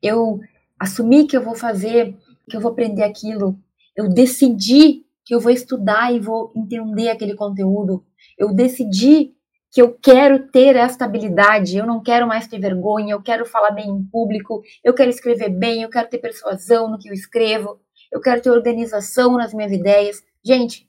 Eu 0.04 0.38
assumi 0.78 1.26
que 1.26 1.34
eu 1.34 1.42
vou 1.42 1.54
fazer, 1.54 2.14
que 2.48 2.54
eu 2.54 2.60
vou 2.60 2.72
aprender 2.72 3.02
aquilo. 3.02 3.58
Eu 3.96 4.06
decidi 4.06 5.02
que 5.24 5.34
eu 5.34 5.40
vou 5.40 5.50
estudar 5.50 6.12
e 6.14 6.20
vou 6.20 6.52
entender 6.54 7.08
aquele 7.08 7.34
conteúdo. 7.34 8.04
Eu 8.38 8.52
decidi 8.52 9.32
que 9.72 9.80
eu 9.80 9.92
quero 9.92 10.50
ter 10.50 10.76
esta 10.76 11.06
habilidade, 11.06 11.76
eu 11.76 11.86
não 11.86 12.02
quero 12.02 12.28
mais 12.28 12.46
ter 12.46 12.60
vergonha, 12.60 13.14
eu 13.14 13.22
quero 13.22 13.46
falar 13.46 13.70
bem 13.70 13.88
em 13.88 14.04
público, 14.04 14.62
eu 14.84 14.94
quero 14.94 15.10
escrever 15.10 15.48
bem, 15.48 15.82
eu 15.82 15.88
quero 15.88 16.08
ter 16.08 16.18
persuasão 16.18 16.88
no 16.88 16.98
que 16.98 17.08
eu 17.08 17.12
escrevo, 17.14 17.80
eu 18.12 18.20
quero 18.20 18.40
ter 18.40 18.50
organização 18.50 19.32
nas 19.32 19.54
minhas 19.54 19.72
ideias. 19.72 20.22
Gente, 20.44 20.86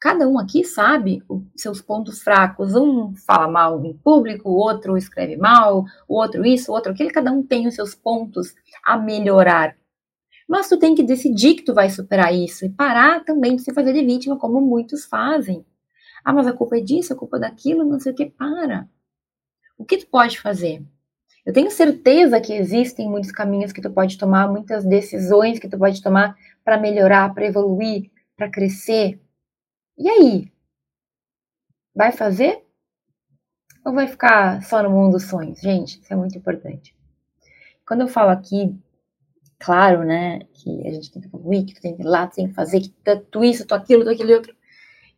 cada 0.00 0.26
um 0.26 0.38
aqui 0.38 0.64
sabe 0.64 1.22
os 1.28 1.42
seus 1.56 1.82
pontos 1.82 2.22
fracos. 2.22 2.74
Um 2.74 3.14
fala 3.14 3.46
mal 3.48 3.84
em 3.84 3.96
público, 3.96 4.48
o 4.48 4.56
outro 4.56 4.96
escreve 4.96 5.36
mal, 5.36 5.84
o 6.08 6.16
outro 6.16 6.44
isso, 6.44 6.72
o 6.72 6.74
outro 6.74 6.92
aquilo, 6.92 7.12
cada 7.12 7.30
um 7.30 7.42
tem 7.42 7.66
os 7.66 7.74
seus 7.74 7.94
pontos 7.94 8.54
a 8.84 8.96
melhorar. 8.96 9.76
Mas 10.48 10.68
tu 10.68 10.78
tem 10.78 10.94
que 10.94 11.02
decidir 11.02 11.54
que 11.54 11.62
tu 11.62 11.74
vai 11.74 11.90
superar 11.90 12.34
isso 12.34 12.64
e 12.64 12.70
parar 12.70 13.24
também 13.24 13.54
de 13.54 13.62
se 13.62 13.72
fazer 13.72 13.92
de 13.92 14.04
vítima, 14.04 14.36
como 14.36 14.60
muitos 14.60 15.04
fazem. 15.04 15.64
Ah, 16.24 16.32
mas 16.32 16.46
a 16.46 16.52
culpa 16.52 16.76
é 16.78 16.80
disso, 16.80 17.12
a 17.12 17.16
culpa 17.16 17.36
é 17.36 17.40
daquilo, 17.40 17.84
não 17.84 18.00
sei 18.00 18.12
o 18.12 18.14
que. 18.14 18.26
Para. 18.26 18.88
O 19.78 19.84
que 19.84 19.98
tu 19.98 20.06
pode 20.08 20.40
fazer? 20.40 20.82
Eu 21.46 21.52
tenho 21.52 21.70
certeza 21.70 22.40
que 22.40 22.52
existem 22.52 23.08
muitos 23.08 23.32
caminhos 23.32 23.72
que 23.72 23.80
tu 23.80 23.90
pode 23.90 24.18
tomar, 24.18 24.48
muitas 24.48 24.84
decisões 24.84 25.58
que 25.58 25.68
tu 25.68 25.78
pode 25.78 26.02
tomar 26.02 26.36
para 26.64 26.78
melhorar, 26.78 27.32
para 27.32 27.46
evoluir, 27.46 28.10
para 28.36 28.50
crescer. 28.50 29.20
E 30.00 30.08
aí? 30.08 30.52
Vai 31.94 32.10
fazer? 32.10 32.64
Ou 33.84 33.92
vai 33.92 34.06
ficar 34.08 34.62
só 34.62 34.82
no 34.82 34.88
mundo 34.88 35.12
dos 35.12 35.24
sonhos? 35.24 35.60
Gente, 35.60 36.00
isso 36.00 36.10
é 36.10 36.16
muito 36.16 36.38
importante. 36.38 36.96
Quando 37.86 38.00
eu 38.00 38.08
falo 38.08 38.30
aqui 38.30 38.74
claro, 39.58 40.02
né, 40.02 40.38
que 40.54 40.88
a 40.88 40.90
gente 40.90 41.12
tem 41.12 41.20
que 41.20 41.28
evoluir, 41.28 41.66
que 41.66 41.74
tu 41.74 41.82
tem 41.82 41.94
que 41.94 42.00
ir 42.00 42.06
lá, 42.06 42.26
tu 42.26 42.36
tem 42.36 42.48
que 42.48 42.54
fazer, 42.54 42.80
que 42.80 42.90
tu 43.30 43.44
isso, 43.44 43.66
tu 43.66 43.74
aquilo, 43.74 44.04
tu 44.04 44.08
aquilo, 44.08 44.32
outro. 44.32 44.56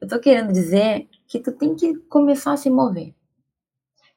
Eu 0.01 0.09
tô 0.09 0.19
querendo 0.19 0.53
dizer 0.53 1.09
que 1.29 1.39
tu 1.39 1.53
tem 1.53 1.77
que 1.77 1.95
começar 2.09 2.55
a 2.55 2.57
se 2.57 2.69
mover. 2.69 3.15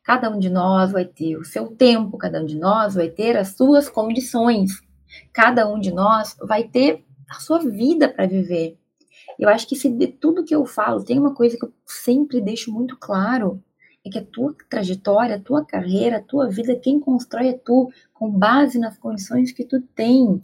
Cada 0.04 0.32
um 0.32 0.39
de 0.39 0.49
nós 0.49 0.91
vai 0.91 1.06
ter 1.06 1.38
o 1.38 1.45
seu 1.45 1.75
tempo, 1.75 2.17
cada 2.17 2.41
um 2.41 2.45
de 2.45 2.58
nós 2.58 2.95
vai 2.95 3.10
ter 3.10 3.38
as 3.38 3.49
suas 3.49 3.88
condições. 3.88 4.82
Cada 5.32 5.71
um 5.71 5.80
de 5.80 5.91
nós 5.91 6.36
vai 6.41 6.63
ter 6.63 7.06
a 7.30 7.36
sua 7.36 7.60
vida 7.60 8.10
para 8.10 8.25
viver. 8.25 8.80
Eu 9.39 9.50
acho 9.50 9.67
que 9.67 9.76
se 9.76 9.89
de 9.89 10.08
tudo 10.08 10.43
que 10.43 10.56
eu 10.56 10.65
falo, 10.65 11.04
tem 11.04 11.19
uma 11.19 11.34
coisa 11.34 11.58
que 11.58 11.65
eu 11.65 11.74
sempre 11.86 12.39
deixo 12.39 12.71
muito 12.71 12.98
claro, 12.98 13.62
é 14.06 14.10
que 14.10 14.19
a 14.19 14.24
tua 14.24 14.56
trajetória, 14.69 15.36
a 15.36 15.39
tua 15.39 15.65
carreira, 15.65 16.17
a 16.17 16.21
tua 16.21 16.48
vida, 16.48 16.76
quem 16.76 17.00
constrói 17.00 17.48
é 17.50 17.54
tu, 17.54 17.89
com 18.13 18.30
base 18.30 18.78
nas 18.78 18.98
condições 18.98 19.52
que 19.52 19.65
tu 19.65 19.82
tem. 19.82 20.41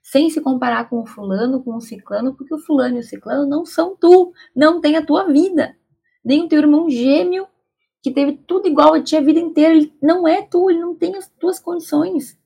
Sem 0.00 0.30
se 0.30 0.40
comparar 0.40 0.88
com 0.88 1.00
o 1.00 1.06
fulano, 1.06 1.62
com 1.62 1.74
o 1.74 1.80
ciclano, 1.80 2.34
porque 2.34 2.54
o 2.54 2.58
fulano 2.58 2.96
e 2.96 3.00
o 3.00 3.04
ciclano 3.04 3.48
não 3.48 3.66
são 3.66 3.96
tu, 3.96 4.32
não 4.54 4.80
tem 4.80 4.96
a 4.96 5.04
tua 5.04 5.24
vida. 5.24 5.76
Nem 6.24 6.44
o 6.44 6.48
teu 6.48 6.60
irmão 6.60 6.88
gêmeo, 6.88 7.46
que 8.02 8.10
teve 8.10 8.32
tudo 8.46 8.68
igual 8.68 8.94
a 8.94 9.02
ti 9.02 9.16
a 9.16 9.20
vida 9.20 9.40
inteira, 9.40 9.74
ele 9.74 9.92
não 10.00 10.26
é 10.26 10.42
tu, 10.42 10.70
ele 10.70 10.80
não 10.80 10.94
tem 10.94 11.16
as 11.16 11.28
tuas 11.28 11.58
condições. 11.58 12.38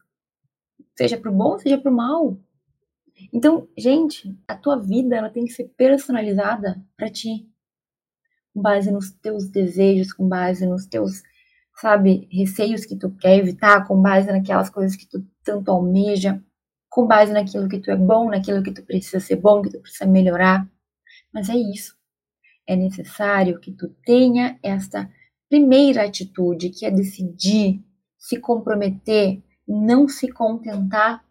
Seja 0.96 1.16
pro 1.16 1.30
bom, 1.30 1.58
seja 1.58 1.78
pro 1.78 1.92
mal. 1.92 2.36
Então, 3.32 3.68
gente, 3.76 4.36
a 4.46 4.56
tua 4.56 4.76
vida 4.76 5.16
ela 5.16 5.30
tem 5.30 5.44
que 5.44 5.52
ser 5.52 5.64
personalizada 5.76 6.82
para 6.96 7.10
ti. 7.10 7.48
com 8.52 8.62
base 8.62 8.90
nos 8.90 9.10
teus 9.10 9.48
desejos, 9.48 10.12
com 10.12 10.28
base 10.28 10.66
nos 10.66 10.86
teus, 10.86 11.22
sabe, 11.76 12.28
receios 12.30 12.84
que 12.84 12.96
tu 12.96 13.10
quer 13.10 13.38
evitar, 13.38 13.86
com 13.86 14.00
base 14.00 14.30
naquelas 14.30 14.70
coisas 14.70 14.96
que 14.96 15.06
tu 15.06 15.26
tanto 15.42 15.70
almeja, 15.70 16.42
com 16.88 17.06
base 17.06 17.32
naquilo 17.32 17.68
que 17.68 17.80
tu 17.80 17.90
é 17.90 17.96
bom, 17.96 18.30
naquilo 18.30 18.62
que 18.62 18.72
tu 18.72 18.84
precisa 18.84 19.18
ser 19.18 19.36
bom, 19.36 19.60
que 19.62 19.70
tu 19.70 19.80
precisa 19.80 20.06
melhorar. 20.06 20.68
Mas 21.32 21.48
é 21.48 21.56
isso. 21.56 21.96
É 22.66 22.76
necessário 22.76 23.58
que 23.60 23.72
tu 23.72 23.88
tenha 24.04 24.58
esta 24.62 25.10
primeira 25.48 26.04
atitude, 26.04 26.70
que 26.70 26.86
é 26.86 26.90
decidir, 26.90 27.84
se 28.16 28.38
comprometer, 28.38 29.42
não 29.66 30.08
se 30.08 30.30
contentar 30.30 31.24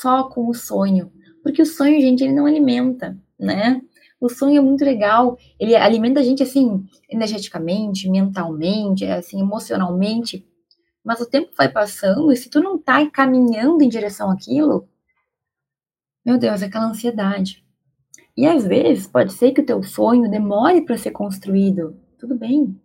só 0.00 0.28
com 0.28 0.48
o 0.48 0.54
sonho. 0.54 1.12
Porque 1.42 1.62
o 1.62 1.66
sonho, 1.66 2.00
gente, 2.00 2.24
ele 2.24 2.32
não 2.32 2.46
alimenta, 2.46 3.18
né? 3.38 3.80
O 4.20 4.28
sonho 4.28 4.58
é 4.58 4.60
muito 4.62 4.84
legal, 4.84 5.36
ele 5.60 5.76
alimenta 5.76 6.20
a 6.20 6.22
gente 6.22 6.42
assim, 6.42 6.86
energeticamente, 7.10 8.08
mentalmente, 8.08 9.04
assim, 9.04 9.40
emocionalmente. 9.40 10.46
Mas 11.04 11.20
o 11.20 11.26
tempo 11.26 11.50
vai 11.56 11.70
passando 11.70 12.32
e 12.32 12.36
se 12.36 12.48
tu 12.48 12.60
não 12.60 12.78
tá 12.78 13.08
caminhando 13.10 13.82
em 13.82 13.88
direção 13.88 14.30
àquilo, 14.30 14.88
meu 16.24 16.38
Deus, 16.38 16.62
é 16.62 16.66
aquela 16.66 16.86
ansiedade. 16.86 17.62
E 18.34 18.46
às 18.46 18.66
vezes 18.66 19.06
pode 19.06 19.32
ser 19.34 19.52
que 19.52 19.60
o 19.60 19.66
teu 19.66 19.82
sonho 19.82 20.30
demore 20.30 20.80
para 20.80 20.96
ser 20.96 21.10
construído. 21.10 22.00
Tudo 22.18 22.34
bem. 22.34 22.80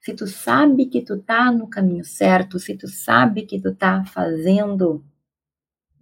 Se 0.00 0.12
tu 0.14 0.26
sabe 0.26 0.86
que 0.86 1.00
tu 1.02 1.18
tá 1.18 1.52
no 1.52 1.68
caminho 1.68 2.04
certo, 2.04 2.58
se 2.58 2.76
tu 2.76 2.88
sabe 2.88 3.46
que 3.46 3.60
tu 3.60 3.74
tá 3.74 4.04
fazendo, 4.04 5.04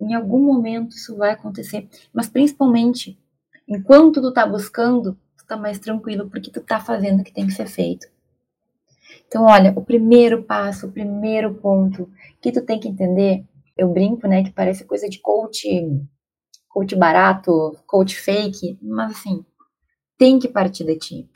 em 0.01 0.15
algum 0.15 0.41
momento 0.41 0.97
isso 0.97 1.17
vai 1.17 1.31
acontecer. 1.31 1.89
Mas 2.13 2.29
principalmente, 2.29 3.19
enquanto 3.67 4.21
tu 4.21 4.33
tá 4.33 4.47
buscando, 4.47 5.19
tu 5.37 5.47
tá 5.47 5.57
mais 5.57 5.79
tranquilo 5.79 6.29
porque 6.29 6.51
tu 6.51 6.61
tá 6.61 6.81
fazendo 6.81 7.21
o 7.21 7.25
que 7.25 7.33
tem 7.33 7.47
que 7.47 7.53
ser 7.53 7.67
feito. 7.67 8.07
Então, 9.27 9.45
olha, 9.45 9.73
o 9.77 9.85
primeiro 9.85 10.43
passo, 10.43 10.87
o 10.87 10.93
primeiro 10.93 11.55
ponto 11.55 12.09
que 12.41 12.53
tu 12.53 12.63
tem 12.63 12.79
que 12.79 12.89
entender, 12.89 13.45
eu 13.77 13.89
brinco, 13.89 14.29
né, 14.29 14.45
que 14.45 14.53
parece 14.53 14.85
coisa 14.85 15.09
de 15.09 15.19
coach 15.21 15.67
coach 16.75 16.97
barato, 16.97 17.77
coach 17.87 18.17
fake, 18.17 18.77
mas 18.83 19.13
assim, 19.13 19.45
tem 20.19 20.41
que 20.41 20.49
partir 20.49 20.85
de 20.85 20.97
ti. 20.97 21.31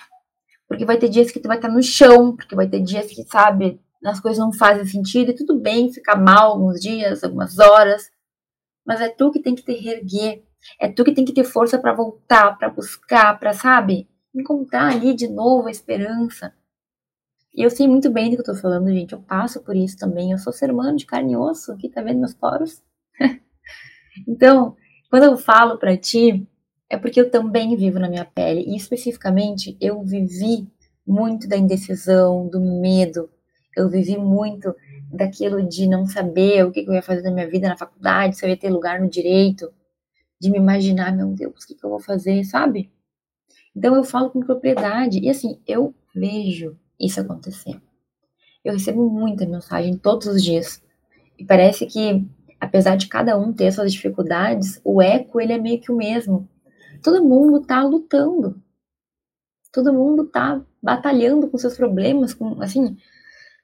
Porque 0.67 0.85
vai 0.85 0.99
ter 0.99 1.09
dias 1.09 1.31
que 1.31 1.39
tu 1.39 1.47
vai 1.47 1.57
estar 1.57 1.69
no 1.69 1.81
chão, 1.81 2.35
porque 2.35 2.57
vai 2.57 2.69
ter 2.69 2.81
dias 2.81 3.07
que, 3.07 3.23
sabe, 3.23 3.81
as 4.05 4.19
coisas 4.19 4.39
não 4.39 4.53
fazem 4.53 4.85
sentido, 4.85 5.31
e 5.31 5.35
tudo 5.37 5.59
bem 5.59 5.93
ficar 5.93 6.17
mal 6.17 6.53
alguns 6.53 6.81
dias, 6.81 7.23
algumas 7.23 7.57
horas, 7.59 8.11
mas 8.89 9.03
é 9.03 9.09
tu 9.11 9.31
que 9.31 9.39
tem 9.39 9.55
que 9.55 9.63
te 9.63 9.75
reerguer, 9.75 10.43
é 10.81 10.89
tu 10.89 11.05
que 11.05 11.13
tem 11.13 11.23
que 11.23 11.35
ter 11.35 11.45
força 11.45 11.79
para 11.79 11.93
voltar, 11.93 12.57
para 12.57 12.71
buscar, 12.71 13.39
para, 13.39 13.53
sabe, 13.53 14.09
encontrar 14.35 14.91
ali 14.91 15.13
de 15.13 15.29
novo 15.29 15.69
a 15.69 15.71
esperança. 15.71 16.55
E 17.55 17.63
eu 17.63 17.69
sei 17.69 17.87
muito 17.87 18.11
bem 18.11 18.31
do 18.31 18.37
que 18.37 18.41
eu 18.41 18.55
tô 18.55 18.55
falando, 18.55 18.91
gente, 18.91 19.13
eu 19.13 19.21
passo 19.21 19.63
por 19.63 19.77
isso 19.77 19.99
também, 19.99 20.33
eu 20.33 20.39
sou 20.39 20.55
ser 20.55 20.71
humano 20.71 20.97
de 20.97 21.05
carne 21.05 21.35
e 21.35 21.37
osso, 21.37 21.71
aqui 21.71 21.91
tá 21.91 22.01
vendo 22.01 22.21
meus 22.21 22.33
poros? 22.33 22.83
então, 24.27 24.75
quando 25.11 25.25
eu 25.25 25.37
falo 25.37 25.77
para 25.77 25.95
ti, 25.95 26.49
é 26.89 26.97
porque 26.97 27.21
eu 27.21 27.31
também 27.31 27.77
vivo 27.77 27.99
na 27.99 28.09
minha 28.09 28.25
pele. 28.25 28.65
E 28.67 28.75
especificamente, 28.75 29.77
eu 29.83 30.03
vivi 30.03 30.67
muito 31.07 31.47
da 31.47 31.59
indecisão, 31.59 32.49
do 32.49 32.59
medo. 32.59 33.29
Eu 33.77 33.91
vivi 33.91 34.17
muito 34.17 34.75
daquilo 35.11 35.67
de 35.67 35.87
não 35.87 36.07
saber 36.07 36.65
o 36.65 36.71
que 36.71 36.81
eu 36.81 36.93
ia 36.93 37.03
fazer 37.03 37.23
na 37.23 37.31
minha 37.31 37.49
vida 37.49 37.69
na 37.69 37.77
faculdade, 37.77 38.37
se 38.37 38.45
eu 38.45 38.51
ia 38.51 38.57
ter 38.57 38.71
lugar 38.71 39.01
no 39.01 39.09
direito, 39.09 39.73
de 40.41 40.51
me 40.51 40.59
imaginar, 40.59 41.15
meu 41.17 41.29
Deus, 41.29 41.65
o 41.65 41.67
que 41.67 41.85
eu 41.85 41.91
vou 41.91 42.01
fazer, 42.01 42.45
sabe? 42.45 42.91
Então 43.75 43.95
eu 43.95 44.05
falo 44.05 44.31
com 44.31 44.41
propriedade. 44.41 45.21
E 45.21 45.29
assim, 45.29 45.61
eu 45.67 45.95
vejo 46.15 46.77
isso 46.99 47.21
acontecer. 47.21 47.81
Eu 48.65 48.73
recebo 48.73 49.09
muita 49.09 49.47
mensagem 49.47 49.97
todos 49.97 50.27
os 50.27 50.43
dias. 50.43 50.83
E 51.39 51.45
parece 51.45 51.87
que 51.87 52.27
apesar 52.61 52.97
de 52.97 53.09
cada 53.09 53.39
um 53.39 53.53
ter 53.53 53.73
suas 53.73 53.93
dificuldades, 53.93 54.81
o 54.85 55.01
eco 55.01 55.41
ele 55.41 55.53
é 55.53 55.59
meio 55.59 55.81
que 55.81 55.93
o 55.93 55.97
mesmo. 55.97 56.49
Todo 57.03 57.25
mundo 57.25 57.65
tá 57.65 57.83
lutando. 57.83 58.61
Todo 59.73 59.93
mundo 59.93 60.27
tá 60.27 60.61
batalhando 60.83 61.49
com 61.49 61.59
seus 61.59 61.77
problemas, 61.77 62.35
com 62.35 62.61
assim, 62.61 62.97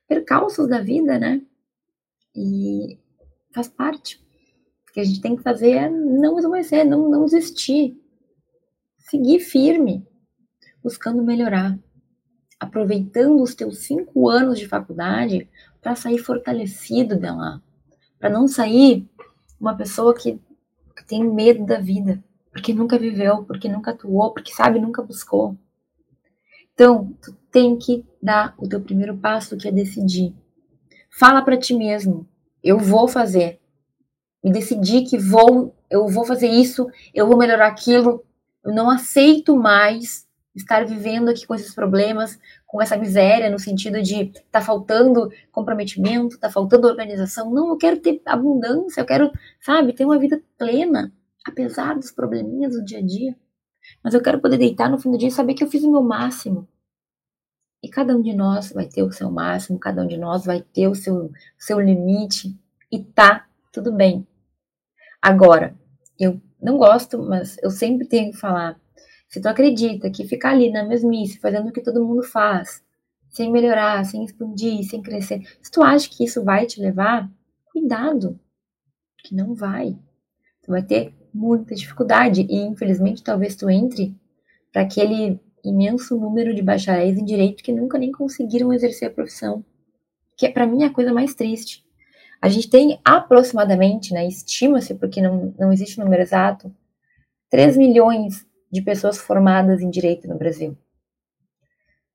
percalços 0.08 0.68
da 0.68 0.80
vida, 0.80 1.18
né? 1.18 1.42
E 2.34 2.98
faz 3.52 3.68
parte. 3.68 4.22
O 4.88 4.92
que 4.92 5.00
a 5.00 5.04
gente 5.04 5.20
tem 5.20 5.36
que 5.36 5.42
fazer 5.42 5.72
é 5.72 5.90
não 5.90 6.38
esmorecer, 6.38 6.84
não, 6.84 7.08
não 7.08 7.24
desistir. 7.24 8.00
Seguir 8.98 9.40
firme, 9.40 10.06
buscando 10.82 11.22
melhorar. 11.22 11.78
Aproveitando 12.58 13.42
os 13.42 13.54
teus 13.54 13.78
cinco 13.78 14.28
anos 14.28 14.58
de 14.58 14.68
faculdade 14.68 15.48
para 15.80 15.94
sair 15.94 16.18
fortalecido 16.18 17.16
de 17.16 17.26
lá 17.26 17.60
para 18.24 18.30
não 18.30 18.48
sair 18.48 19.06
uma 19.60 19.76
pessoa 19.76 20.14
que, 20.14 20.40
que 20.96 21.04
tem 21.06 21.22
medo 21.22 21.66
da 21.66 21.78
vida, 21.78 22.24
porque 22.50 22.72
nunca 22.72 22.98
viveu, 22.98 23.44
porque 23.44 23.68
nunca 23.68 23.90
atuou, 23.90 24.32
porque 24.32 24.50
sabe, 24.50 24.80
nunca 24.80 25.02
buscou. 25.02 25.54
Então, 26.74 27.12
tu 27.22 27.32
tem 27.50 27.78
que 27.78 28.04
dar 28.20 28.54
o 28.58 28.68
teu 28.68 28.80
primeiro 28.80 29.16
passo, 29.16 29.56
que 29.56 29.68
é 29.68 29.72
decidir. 29.72 30.34
Fala 31.08 31.40
para 31.42 31.56
ti 31.56 31.72
mesmo, 31.72 32.28
eu 32.62 32.78
vou 32.78 33.06
fazer. 33.06 33.60
Me 34.42 34.50
decidi 34.50 35.02
que 35.02 35.16
vou, 35.16 35.74
eu 35.88 36.08
vou 36.08 36.24
fazer 36.24 36.48
isso, 36.48 36.86
eu 37.14 37.26
vou 37.26 37.38
melhorar 37.38 37.68
aquilo. 37.68 38.24
Eu 38.64 38.74
não 38.74 38.90
aceito 38.90 39.56
mais 39.56 40.26
estar 40.54 40.84
vivendo 40.84 41.28
aqui 41.28 41.46
com 41.46 41.54
esses 41.54 41.74
problemas, 41.74 42.38
com 42.66 42.82
essa 42.82 42.96
miséria, 42.96 43.50
no 43.50 43.58
sentido 43.58 44.02
de 44.02 44.32
tá 44.50 44.60
faltando 44.60 45.30
comprometimento, 45.52 46.38
tá 46.38 46.50
faltando 46.50 46.88
organização. 46.88 47.50
Não, 47.50 47.68
eu 47.68 47.76
quero 47.76 48.00
ter 48.00 48.20
abundância, 48.26 49.00
eu 49.00 49.06
quero, 49.06 49.30
sabe, 49.60 49.92
ter 49.92 50.04
uma 50.04 50.18
vida 50.18 50.42
plena, 50.58 51.12
apesar 51.46 51.94
dos 51.94 52.10
probleminhas 52.10 52.74
do 52.74 52.84
dia 52.84 52.98
a 52.98 53.02
dia. 53.02 53.36
Mas 54.02 54.14
eu 54.14 54.22
quero 54.22 54.40
poder 54.40 54.58
deitar 54.58 54.90
no 54.90 54.98
fim 54.98 55.10
do 55.10 55.18
dia 55.18 55.28
e 55.28 55.32
saber 55.32 55.54
que 55.54 55.64
eu 55.64 55.70
fiz 55.70 55.82
o 55.82 55.90
meu 55.90 56.02
máximo. 56.02 56.68
E 57.82 57.88
cada 57.88 58.16
um 58.16 58.22
de 58.22 58.32
nós 58.32 58.72
vai 58.72 58.86
ter 58.86 59.02
o 59.02 59.12
seu 59.12 59.30
máximo, 59.30 59.78
cada 59.78 60.02
um 60.02 60.06
de 60.06 60.16
nós 60.16 60.44
vai 60.44 60.62
ter 60.62 60.88
o 60.88 60.94
seu, 60.94 61.30
seu 61.58 61.78
limite, 61.78 62.58
e 62.90 63.02
tá 63.02 63.46
tudo 63.72 63.92
bem. 63.92 64.26
Agora, 65.20 65.74
eu 66.18 66.40
não 66.62 66.78
gosto, 66.78 67.22
mas 67.22 67.58
eu 67.62 67.70
sempre 67.70 68.06
tenho 68.06 68.32
que 68.32 68.38
falar 68.38 68.80
se 69.28 69.40
tu 69.40 69.48
acredita 69.48 70.10
que 70.10 70.24
ficar 70.24 70.52
ali 70.52 70.70
na 70.70 70.84
mesmice, 70.84 71.40
fazendo 71.40 71.68
o 71.68 71.72
que 71.72 71.82
todo 71.82 72.04
mundo 72.04 72.22
faz, 72.22 72.84
sem 73.30 73.50
melhorar, 73.50 74.04
sem 74.04 74.24
expandir, 74.24 74.84
sem 74.84 75.02
crescer, 75.02 75.42
se 75.60 75.72
tu 75.72 75.82
acha 75.82 76.08
que 76.08 76.24
isso 76.24 76.44
vai 76.44 76.66
te 76.66 76.80
levar, 76.80 77.28
cuidado, 77.64 78.38
que 79.18 79.34
não 79.34 79.52
vai. 79.52 79.98
Tu 80.62 80.70
vai 80.70 80.84
ter 80.84 81.12
muita 81.34 81.74
dificuldade 81.74 82.46
e 82.48 82.56
infelizmente 82.62 83.22
talvez 83.22 83.56
tu 83.56 83.68
entre 83.68 84.14
para 84.72 84.82
aquele 84.82 85.40
imenso 85.64 86.16
número 86.16 86.54
de 86.54 86.62
bacharéis 86.62 87.18
em 87.18 87.24
direito 87.24 87.62
que 87.62 87.72
nunca 87.72 87.98
nem 87.98 88.12
conseguiram 88.12 88.72
exercer 88.72 89.08
a 89.08 89.10
profissão, 89.10 89.64
que 90.36 90.46
é 90.46 90.50
para 90.50 90.66
mim 90.66 90.84
a 90.84 90.92
coisa 90.92 91.12
mais 91.12 91.34
triste. 91.34 91.84
A 92.40 92.48
gente 92.48 92.68
tem 92.68 93.00
aproximadamente, 93.04 94.12
né, 94.12 94.26
estima-se, 94.26 94.94
porque 94.94 95.22
não, 95.22 95.54
não 95.58 95.72
existe 95.72 95.98
número 95.98 96.22
exato, 96.22 96.72
3 97.50 97.76
milhões 97.76 98.46
de 98.70 98.82
pessoas 98.82 99.18
formadas 99.18 99.80
em 99.80 99.88
direito 99.88 100.28
no 100.28 100.36
Brasil. 100.36 100.76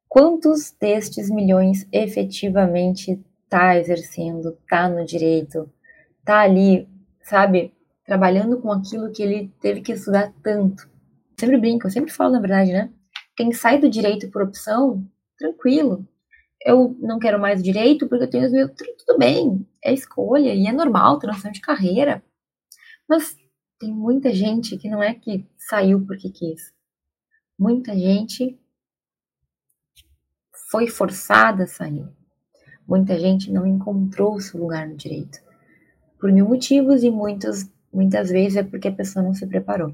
Quantos 0.08 0.71
destes 0.79 1.29
milhões 1.29 1.88
efetivamente 1.91 3.19
está 3.43 3.77
exercendo, 3.77 4.58
está 4.62 4.88
no 4.88 5.05
direito, 5.05 5.71
está 6.19 6.41
ali, 6.41 6.88
sabe, 7.21 7.73
trabalhando 8.10 8.60
com 8.60 8.72
aquilo 8.72 9.12
que 9.12 9.22
ele 9.22 9.54
teve 9.62 9.82
que 9.82 9.91
estudar 9.91 10.34
tanto? 10.41 10.89
Sempre 11.39 11.58
brinco, 11.58 11.86
eu 11.86 11.91
sempre 11.91 12.12
falo 12.12 12.34
na 12.34 12.39
verdade, 12.39 12.74
né? 12.74 12.91
Quem 13.38 13.54
sai 13.54 13.78
do 13.78 13.88
direito 13.88 14.32
por 14.32 14.41
opção, 14.41 15.08
tranquilo. 15.38 16.04
Eu 16.65 16.98
não 17.00 17.19
quero 17.19 17.39
mais 17.39 17.62
direito 17.62 18.10
porque 18.10 18.24
eu 18.24 18.30
tenho 18.30 18.48
os 18.48 18.52
meus. 18.52 18.72
Tudo 18.72 19.19
bem, 19.19 19.63
é 19.86 19.93
escolha 19.93 20.56
e 20.56 20.65
é 20.65 20.72
normal, 20.72 21.19
transição 21.19 21.52
de 21.52 21.62
carreira. 21.62 22.24
Mas 23.08 23.38
tem 23.80 23.93
muita 23.93 24.34
gente 24.34 24.76
que 24.76 24.89
não 24.89 25.04
é 25.04 25.13
que 25.13 25.48
saiu 25.56 26.04
porque 26.04 26.32
quis. 26.32 26.74
Muita 27.58 27.93
gente 27.93 28.60
foi 30.72 30.88
forçada 30.88 31.65
a 31.65 31.67
sair. 31.67 32.10
Muita 32.88 33.19
gente 33.19 33.52
não 33.52 33.67
encontrou 33.67 34.34
o 34.34 34.41
seu 34.41 34.60
lugar 34.60 34.88
no 34.88 34.98
direito. 34.98 35.38
Por 36.19 36.32
mil 36.32 36.48
motivos 36.48 37.04
e 37.04 37.12
muitos, 37.12 37.69
muitas 37.93 38.30
vezes 38.30 38.58
é 38.58 38.63
porque 38.63 38.88
a 38.88 38.93
pessoa 38.93 39.23
não 39.23 39.34
se 39.34 39.45
preparou. 39.45 39.93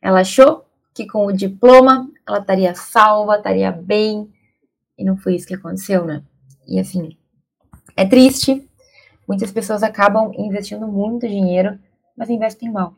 Ela 0.00 0.20
achou 0.20 0.64
que 0.94 1.06
com 1.06 1.26
o 1.26 1.32
diploma 1.32 2.10
ela 2.26 2.38
estaria 2.38 2.74
salva, 2.74 3.36
estaria 3.36 3.70
bem, 3.72 4.28
e 4.96 5.04
não 5.04 5.16
foi 5.16 5.34
isso 5.34 5.46
que 5.46 5.54
aconteceu, 5.54 6.04
né? 6.04 6.22
E 6.66 6.78
assim, 6.78 7.16
é 7.96 8.04
triste. 8.04 8.68
Muitas 9.26 9.52
pessoas 9.52 9.82
acabam 9.82 10.32
investindo 10.36 10.86
muito 10.88 11.28
dinheiro 11.28 11.78
mas 12.18 12.28
investem 12.28 12.70
mal. 12.70 12.96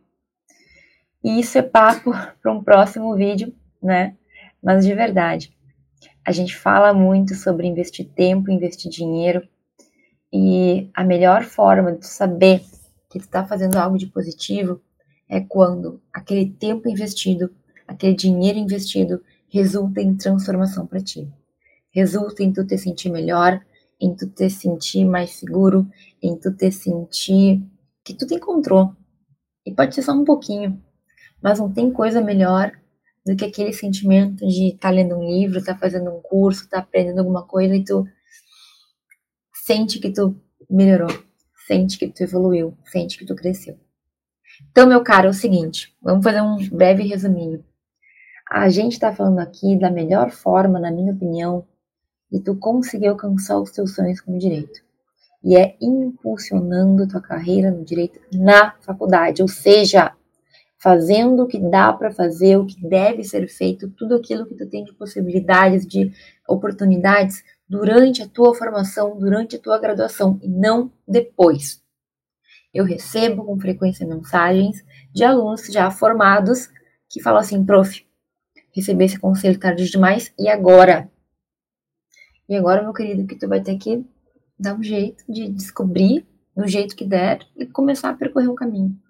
E 1.22 1.38
isso 1.38 1.58
é 1.58 1.62
papo 1.62 2.12
para 2.40 2.50
um 2.50 2.64
próximo 2.64 3.14
vídeo, 3.14 3.54
né? 3.82 4.16
Mas 4.62 4.86
de 4.86 4.94
verdade, 4.94 5.54
A 6.24 6.32
gente 6.32 6.54
fala 6.54 6.92
muito 6.92 7.34
sobre 7.34 7.66
investir 7.66 8.06
tempo, 8.06 8.50
investir 8.50 8.90
dinheiro, 8.90 9.42
e 10.32 10.88
a 10.94 11.02
melhor 11.02 11.44
forma 11.44 11.92
de 11.92 12.06
saber 12.06 12.62
que 13.10 13.18
tu 13.18 13.24
está 13.24 13.44
fazendo 13.44 13.76
algo 13.76 13.98
de 13.98 14.06
positivo 14.06 14.80
é 15.28 15.40
quando 15.40 16.00
aquele 16.12 16.48
tempo 16.48 16.88
investido, 16.88 17.52
aquele 17.86 18.14
dinheiro 18.14 18.58
investido 18.58 19.22
resulta 19.48 20.00
em 20.00 20.16
transformação 20.16 20.86
para 20.86 21.00
ti. 21.00 21.28
Resulta 21.90 22.42
em 22.42 22.52
tu 22.52 22.64
te 22.64 22.78
sentir 22.78 23.10
melhor, 23.10 23.60
em 24.00 24.14
tu 24.14 24.28
te 24.28 24.48
sentir 24.48 25.04
mais 25.04 25.30
seguro, 25.30 25.88
em 26.22 26.36
tu 26.36 26.52
te 26.52 26.70
sentir 26.70 27.62
que 28.04 28.14
tu 28.14 28.26
te 28.26 28.34
encontrou. 28.34 28.94
E 29.66 29.74
pode 29.74 29.94
ser 29.94 30.02
só 30.02 30.12
um 30.12 30.24
pouquinho, 30.24 30.80
mas 31.42 31.58
não 31.58 31.70
tem 31.70 31.90
coisa 31.90 32.20
melhor 32.20 32.72
do 33.26 33.36
que 33.36 33.44
aquele 33.44 33.72
sentimento 33.72 34.46
de 34.46 34.68
estar 34.68 34.88
tá 34.88 34.90
lendo 34.90 35.16
um 35.16 35.28
livro, 35.28 35.58
estar 35.58 35.74
tá 35.74 35.80
fazendo 35.80 36.10
um 36.10 36.20
curso, 36.22 36.64
estar 36.64 36.78
tá 36.78 36.82
aprendendo 36.82 37.18
alguma 37.18 37.42
coisa 37.42 37.74
e 37.74 37.84
tu 37.84 38.06
sente 39.52 39.98
que 39.98 40.10
tu 40.10 40.34
melhorou, 40.68 41.10
sente 41.70 41.96
que 41.96 42.08
tu 42.08 42.24
evoluiu, 42.24 42.76
sente 42.84 43.16
que 43.16 43.24
tu 43.24 43.36
cresceu. 43.36 43.78
Então, 44.72 44.88
meu 44.88 45.04
caro, 45.04 45.28
é 45.28 45.30
o 45.30 45.34
seguinte, 45.34 45.96
vamos 46.02 46.24
fazer 46.24 46.40
um 46.40 46.56
breve 46.68 47.04
resuminho. 47.04 47.64
A 48.50 48.68
gente 48.68 48.94
está 48.94 49.14
falando 49.14 49.38
aqui 49.38 49.78
da 49.78 49.88
melhor 49.88 50.32
forma, 50.32 50.80
na 50.80 50.90
minha 50.90 51.12
opinião, 51.12 51.64
de 52.30 52.40
tu 52.40 52.56
conseguir 52.56 53.06
alcançar 53.06 53.56
os 53.60 53.70
teus 53.70 53.94
sonhos 53.94 54.20
com 54.20 54.36
direito. 54.36 54.80
E 55.44 55.56
é 55.56 55.76
impulsionando 55.80 57.06
tua 57.06 57.20
carreira 57.20 57.70
no 57.70 57.84
direito 57.84 58.20
na 58.32 58.72
faculdade, 58.80 59.40
ou 59.40 59.46
seja, 59.46 60.12
fazendo 60.76 61.44
o 61.44 61.46
que 61.46 61.60
dá 61.60 61.92
para 61.92 62.10
fazer, 62.10 62.56
o 62.56 62.66
que 62.66 62.82
deve 62.82 63.22
ser 63.22 63.46
feito, 63.46 63.88
tudo 63.90 64.16
aquilo 64.16 64.44
que 64.44 64.56
tu 64.56 64.68
tem 64.68 64.82
de 64.82 64.92
possibilidades, 64.94 65.86
de 65.86 66.12
oportunidades 66.48 67.44
durante 67.70 68.20
a 68.20 68.28
tua 68.28 68.52
formação, 68.52 69.16
durante 69.16 69.54
a 69.54 69.58
tua 69.60 69.78
graduação 69.78 70.40
e 70.42 70.48
não 70.48 70.90
depois. 71.06 71.80
Eu 72.74 72.84
recebo 72.84 73.44
com 73.44 73.60
frequência 73.60 74.04
mensagens 74.04 74.84
de 75.14 75.22
alunos 75.22 75.64
já 75.68 75.88
formados 75.88 76.68
que 77.08 77.22
falam 77.22 77.40
assim, 77.40 77.64
prof, 77.64 78.04
recebi 78.74 79.04
esse 79.04 79.20
conselho 79.20 79.58
tarde 79.58 79.88
demais 79.88 80.34
e 80.36 80.48
agora? 80.48 81.08
E 82.48 82.56
agora, 82.56 82.82
meu 82.82 82.92
querido, 82.92 83.24
que 83.24 83.36
tu 83.36 83.48
vai 83.48 83.62
ter 83.62 83.78
que 83.78 84.04
dar 84.58 84.74
um 84.74 84.82
jeito 84.82 85.22
de 85.28 85.48
descobrir 85.48 86.26
do 86.56 86.66
jeito 86.66 86.96
que 86.96 87.04
der 87.04 87.38
e 87.56 87.66
começar 87.66 88.10
a 88.10 88.14
percorrer 88.14 88.50
um 88.50 88.56
caminho. 88.56 89.00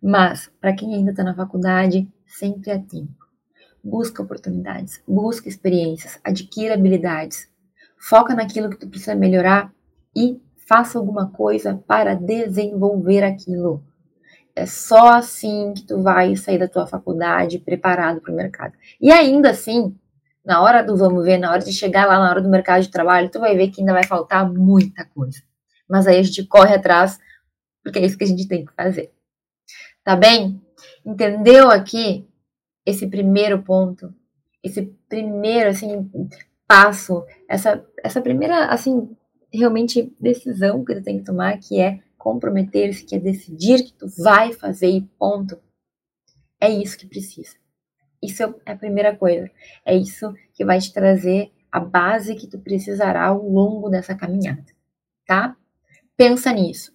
Mas, 0.00 0.48
para 0.60 0.74
quem 0.74 0.94
ainda 0.94 1.10
está 1.10 1.24
na 1.24 1.34
faculdade, 1.34 2.08
sempre 2.24 2.70
é 2.70 2.78
tempo. 2.78 3.24
Busca 3.82 4.22
oportunidades, 4.22 5.02
busca 5.06 5.48
experiências, 5.48 6.20
adquira 6.22 6.74
habilidades, 6.74 7.52
foca 8.08 8.34
naquilo 8.34 8.68
que 8.68 8.76
tu 8.76 8.88
precisa 8.88 9.14
melhorar 9.14 9.72
e 10.14 10.38
faça 10.68 10.98
alguma 10.98 11.30
coisa 11.30 11.82
para 11.86 12.14
desenvolver 12.14 13.22
aquilo. 13.22 13.82
É 14.54 14.66
só 14.66 15.14
assim 15.14 15.72
que 15.74 15.84
tu 15.84 16.02
vai 16.02 16.36
sair 16.36 16.58
da 16.58 16.68
tua 16.68 16.86
faculdade 16.86 17.58
preparado 17.58 18.20
para 18.20 18.32
o 18.32 18.36
mercado. 18.36 18.74
E 19.00 19.10
ainda 19.10 19.50
assim, 19.50 19.96
na 20.44 20.62
hora 20.62 20.82
do 20.82 20.96
vamos 20.96 21.24
ver, 21.24 21.38
na 21.38 21.50
hora 21.50 21.64
de 21.64 21.72
chegar 21.72 22.06
lá 22.06 22.18
na 22.18 22.30
hora 22.30 22.42
do 22.42 22.48
mercado 22.48 22.82
de 22.82 22.90
trabalho, 22.90 23.30
tu 23.30 23.40
vai 23.40 23.56
ver 23.56 23.68
que 23.68 23.80
ainda 23.80 23.94
vai 23.94 24.04
faltar 24.04 24.52
muita 24.52 25.06
coisa. 25.06 25.42
Mas 25.88 26.06
aí 26.06 26.18
a 26.18 26.22
gente 26.22 26.44
corre 26.44 26.74
atrás, 26.74 27.18
porque 27.82 27.98
é 27.98 28.04
isso 28.04 28.18
que 28.18 28.24
a 28.24 28.28
gente 28.28 28.46
tem 28.46 28.64
que 28.64 28.72
fazer. 28.74 29.12
Tá 30.04 30.14
bem? 30.14 30.62
Entendeu 31.04 31.70
aqui 31.70 32.28
esse 32.84 33.06
primeiro 33.06 33.62
ponto? 33.62 34.14
Esse 34.62 34.82
primeiro, 35.08 35.70
assim, 35.70 36.08
passo, 36.66 37.24
essa, 37.48 37.84
essa 38.02 38.20
primeira, 38.20 38.66
assim, 38.66 39.14
realmente 39.52 40.12
decisão 40.20 40.84
que 40.84 40.94
tu 40.94 41.02
tem 41.02 41.18
que 41.18 41.24
tomar, 41.24 41.58
que 41.58 41.80
é 41.80 42.00
comprometer-se, 42.18 43.04
que 43.04 43.14
é 43.14 43.18
decidir 43.18 43.84
que 43.84 43.92
tu 43.92 44.06
vai 44.22 44.52
fazer 44.52 44.88
e 44.88 45.02
ponto. 45.18 45.58
É 46.60 46.68
isso 46.68 46.96
que 46.98 47.06
precisa. 47.06 47.56
Isso 48.22 48.42
é 48.42 48.72
a 48.72 48.76
primeira 48.76 49.14
coisa. 49.14 49.50
É 49.84 49.94
isso 49.94 50.34
que 50.54 50.64
vai 50.64 50.78
te 50.78 50.92
trazer 50.92 51.52
a 51.70 51.78
base 51.78 52.34
que 52.34 52.46
tu 52.46 52.58
precisará 52.58 53.26
ao 53.26 53.42
longo 53.46 53.90
dessa 53.90 54.14
caminhada, 54.14 54.64
tá? 55.26 55.56
Pensa 56.16 56.52
nisso. 56.52 56.94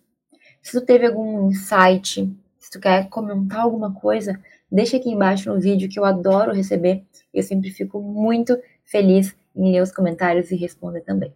Se 0.62 0.80
tu 0.80 0.86
teve 0.86 1.06
algum 1.06 1.50
insight, 1.50 2.34
se 2.58 2.72
tu 2.72 2.80
quer 2.80 3.10
comentar 3.10 3.62
alguma 3.62 3.94
coisa, 3.94 4.40
deixa 4.72 4.98
aqui 4.98 5.10
embaixo 5.10 5.54
no 5.54 5.60
vídeo 5.60 5.90
que 5.90 6.00
eu 6.00 6.06
adoro 6.06 6.54
receber. 6.54 7.06
Eu 7.34 7.44
sempre 7.44 7.70
fico 7.70 8.02
muito 8.02 8.58
feliz 8.86 9.36
em 9.56 9.72
ler 9.72 9.82
os 9.82 9.92
comentários 9.92 10.52
e 10.52 10.56
responder 10.56 11.02
também. 11.02 11.34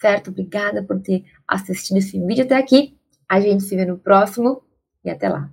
Certo? 0.00 0.30
Obrigada 0.30 0.82
por 0.82 1.00
ter 1.00 1.24
assistido 1.46 1.98
esse 1.98 2.18
vídeo 2.18 2.44
até 2.44 2.56
aqui. 2.56 2.96
A 3.28 3.40
gente 3.40 3.62
se 3.62 3.74
vê 3.76 3.84
no 3.84 3.98
próximo 3.98 4.62
e 5.04 5.10
até 5.10 5.28
lá. 5.28 5.50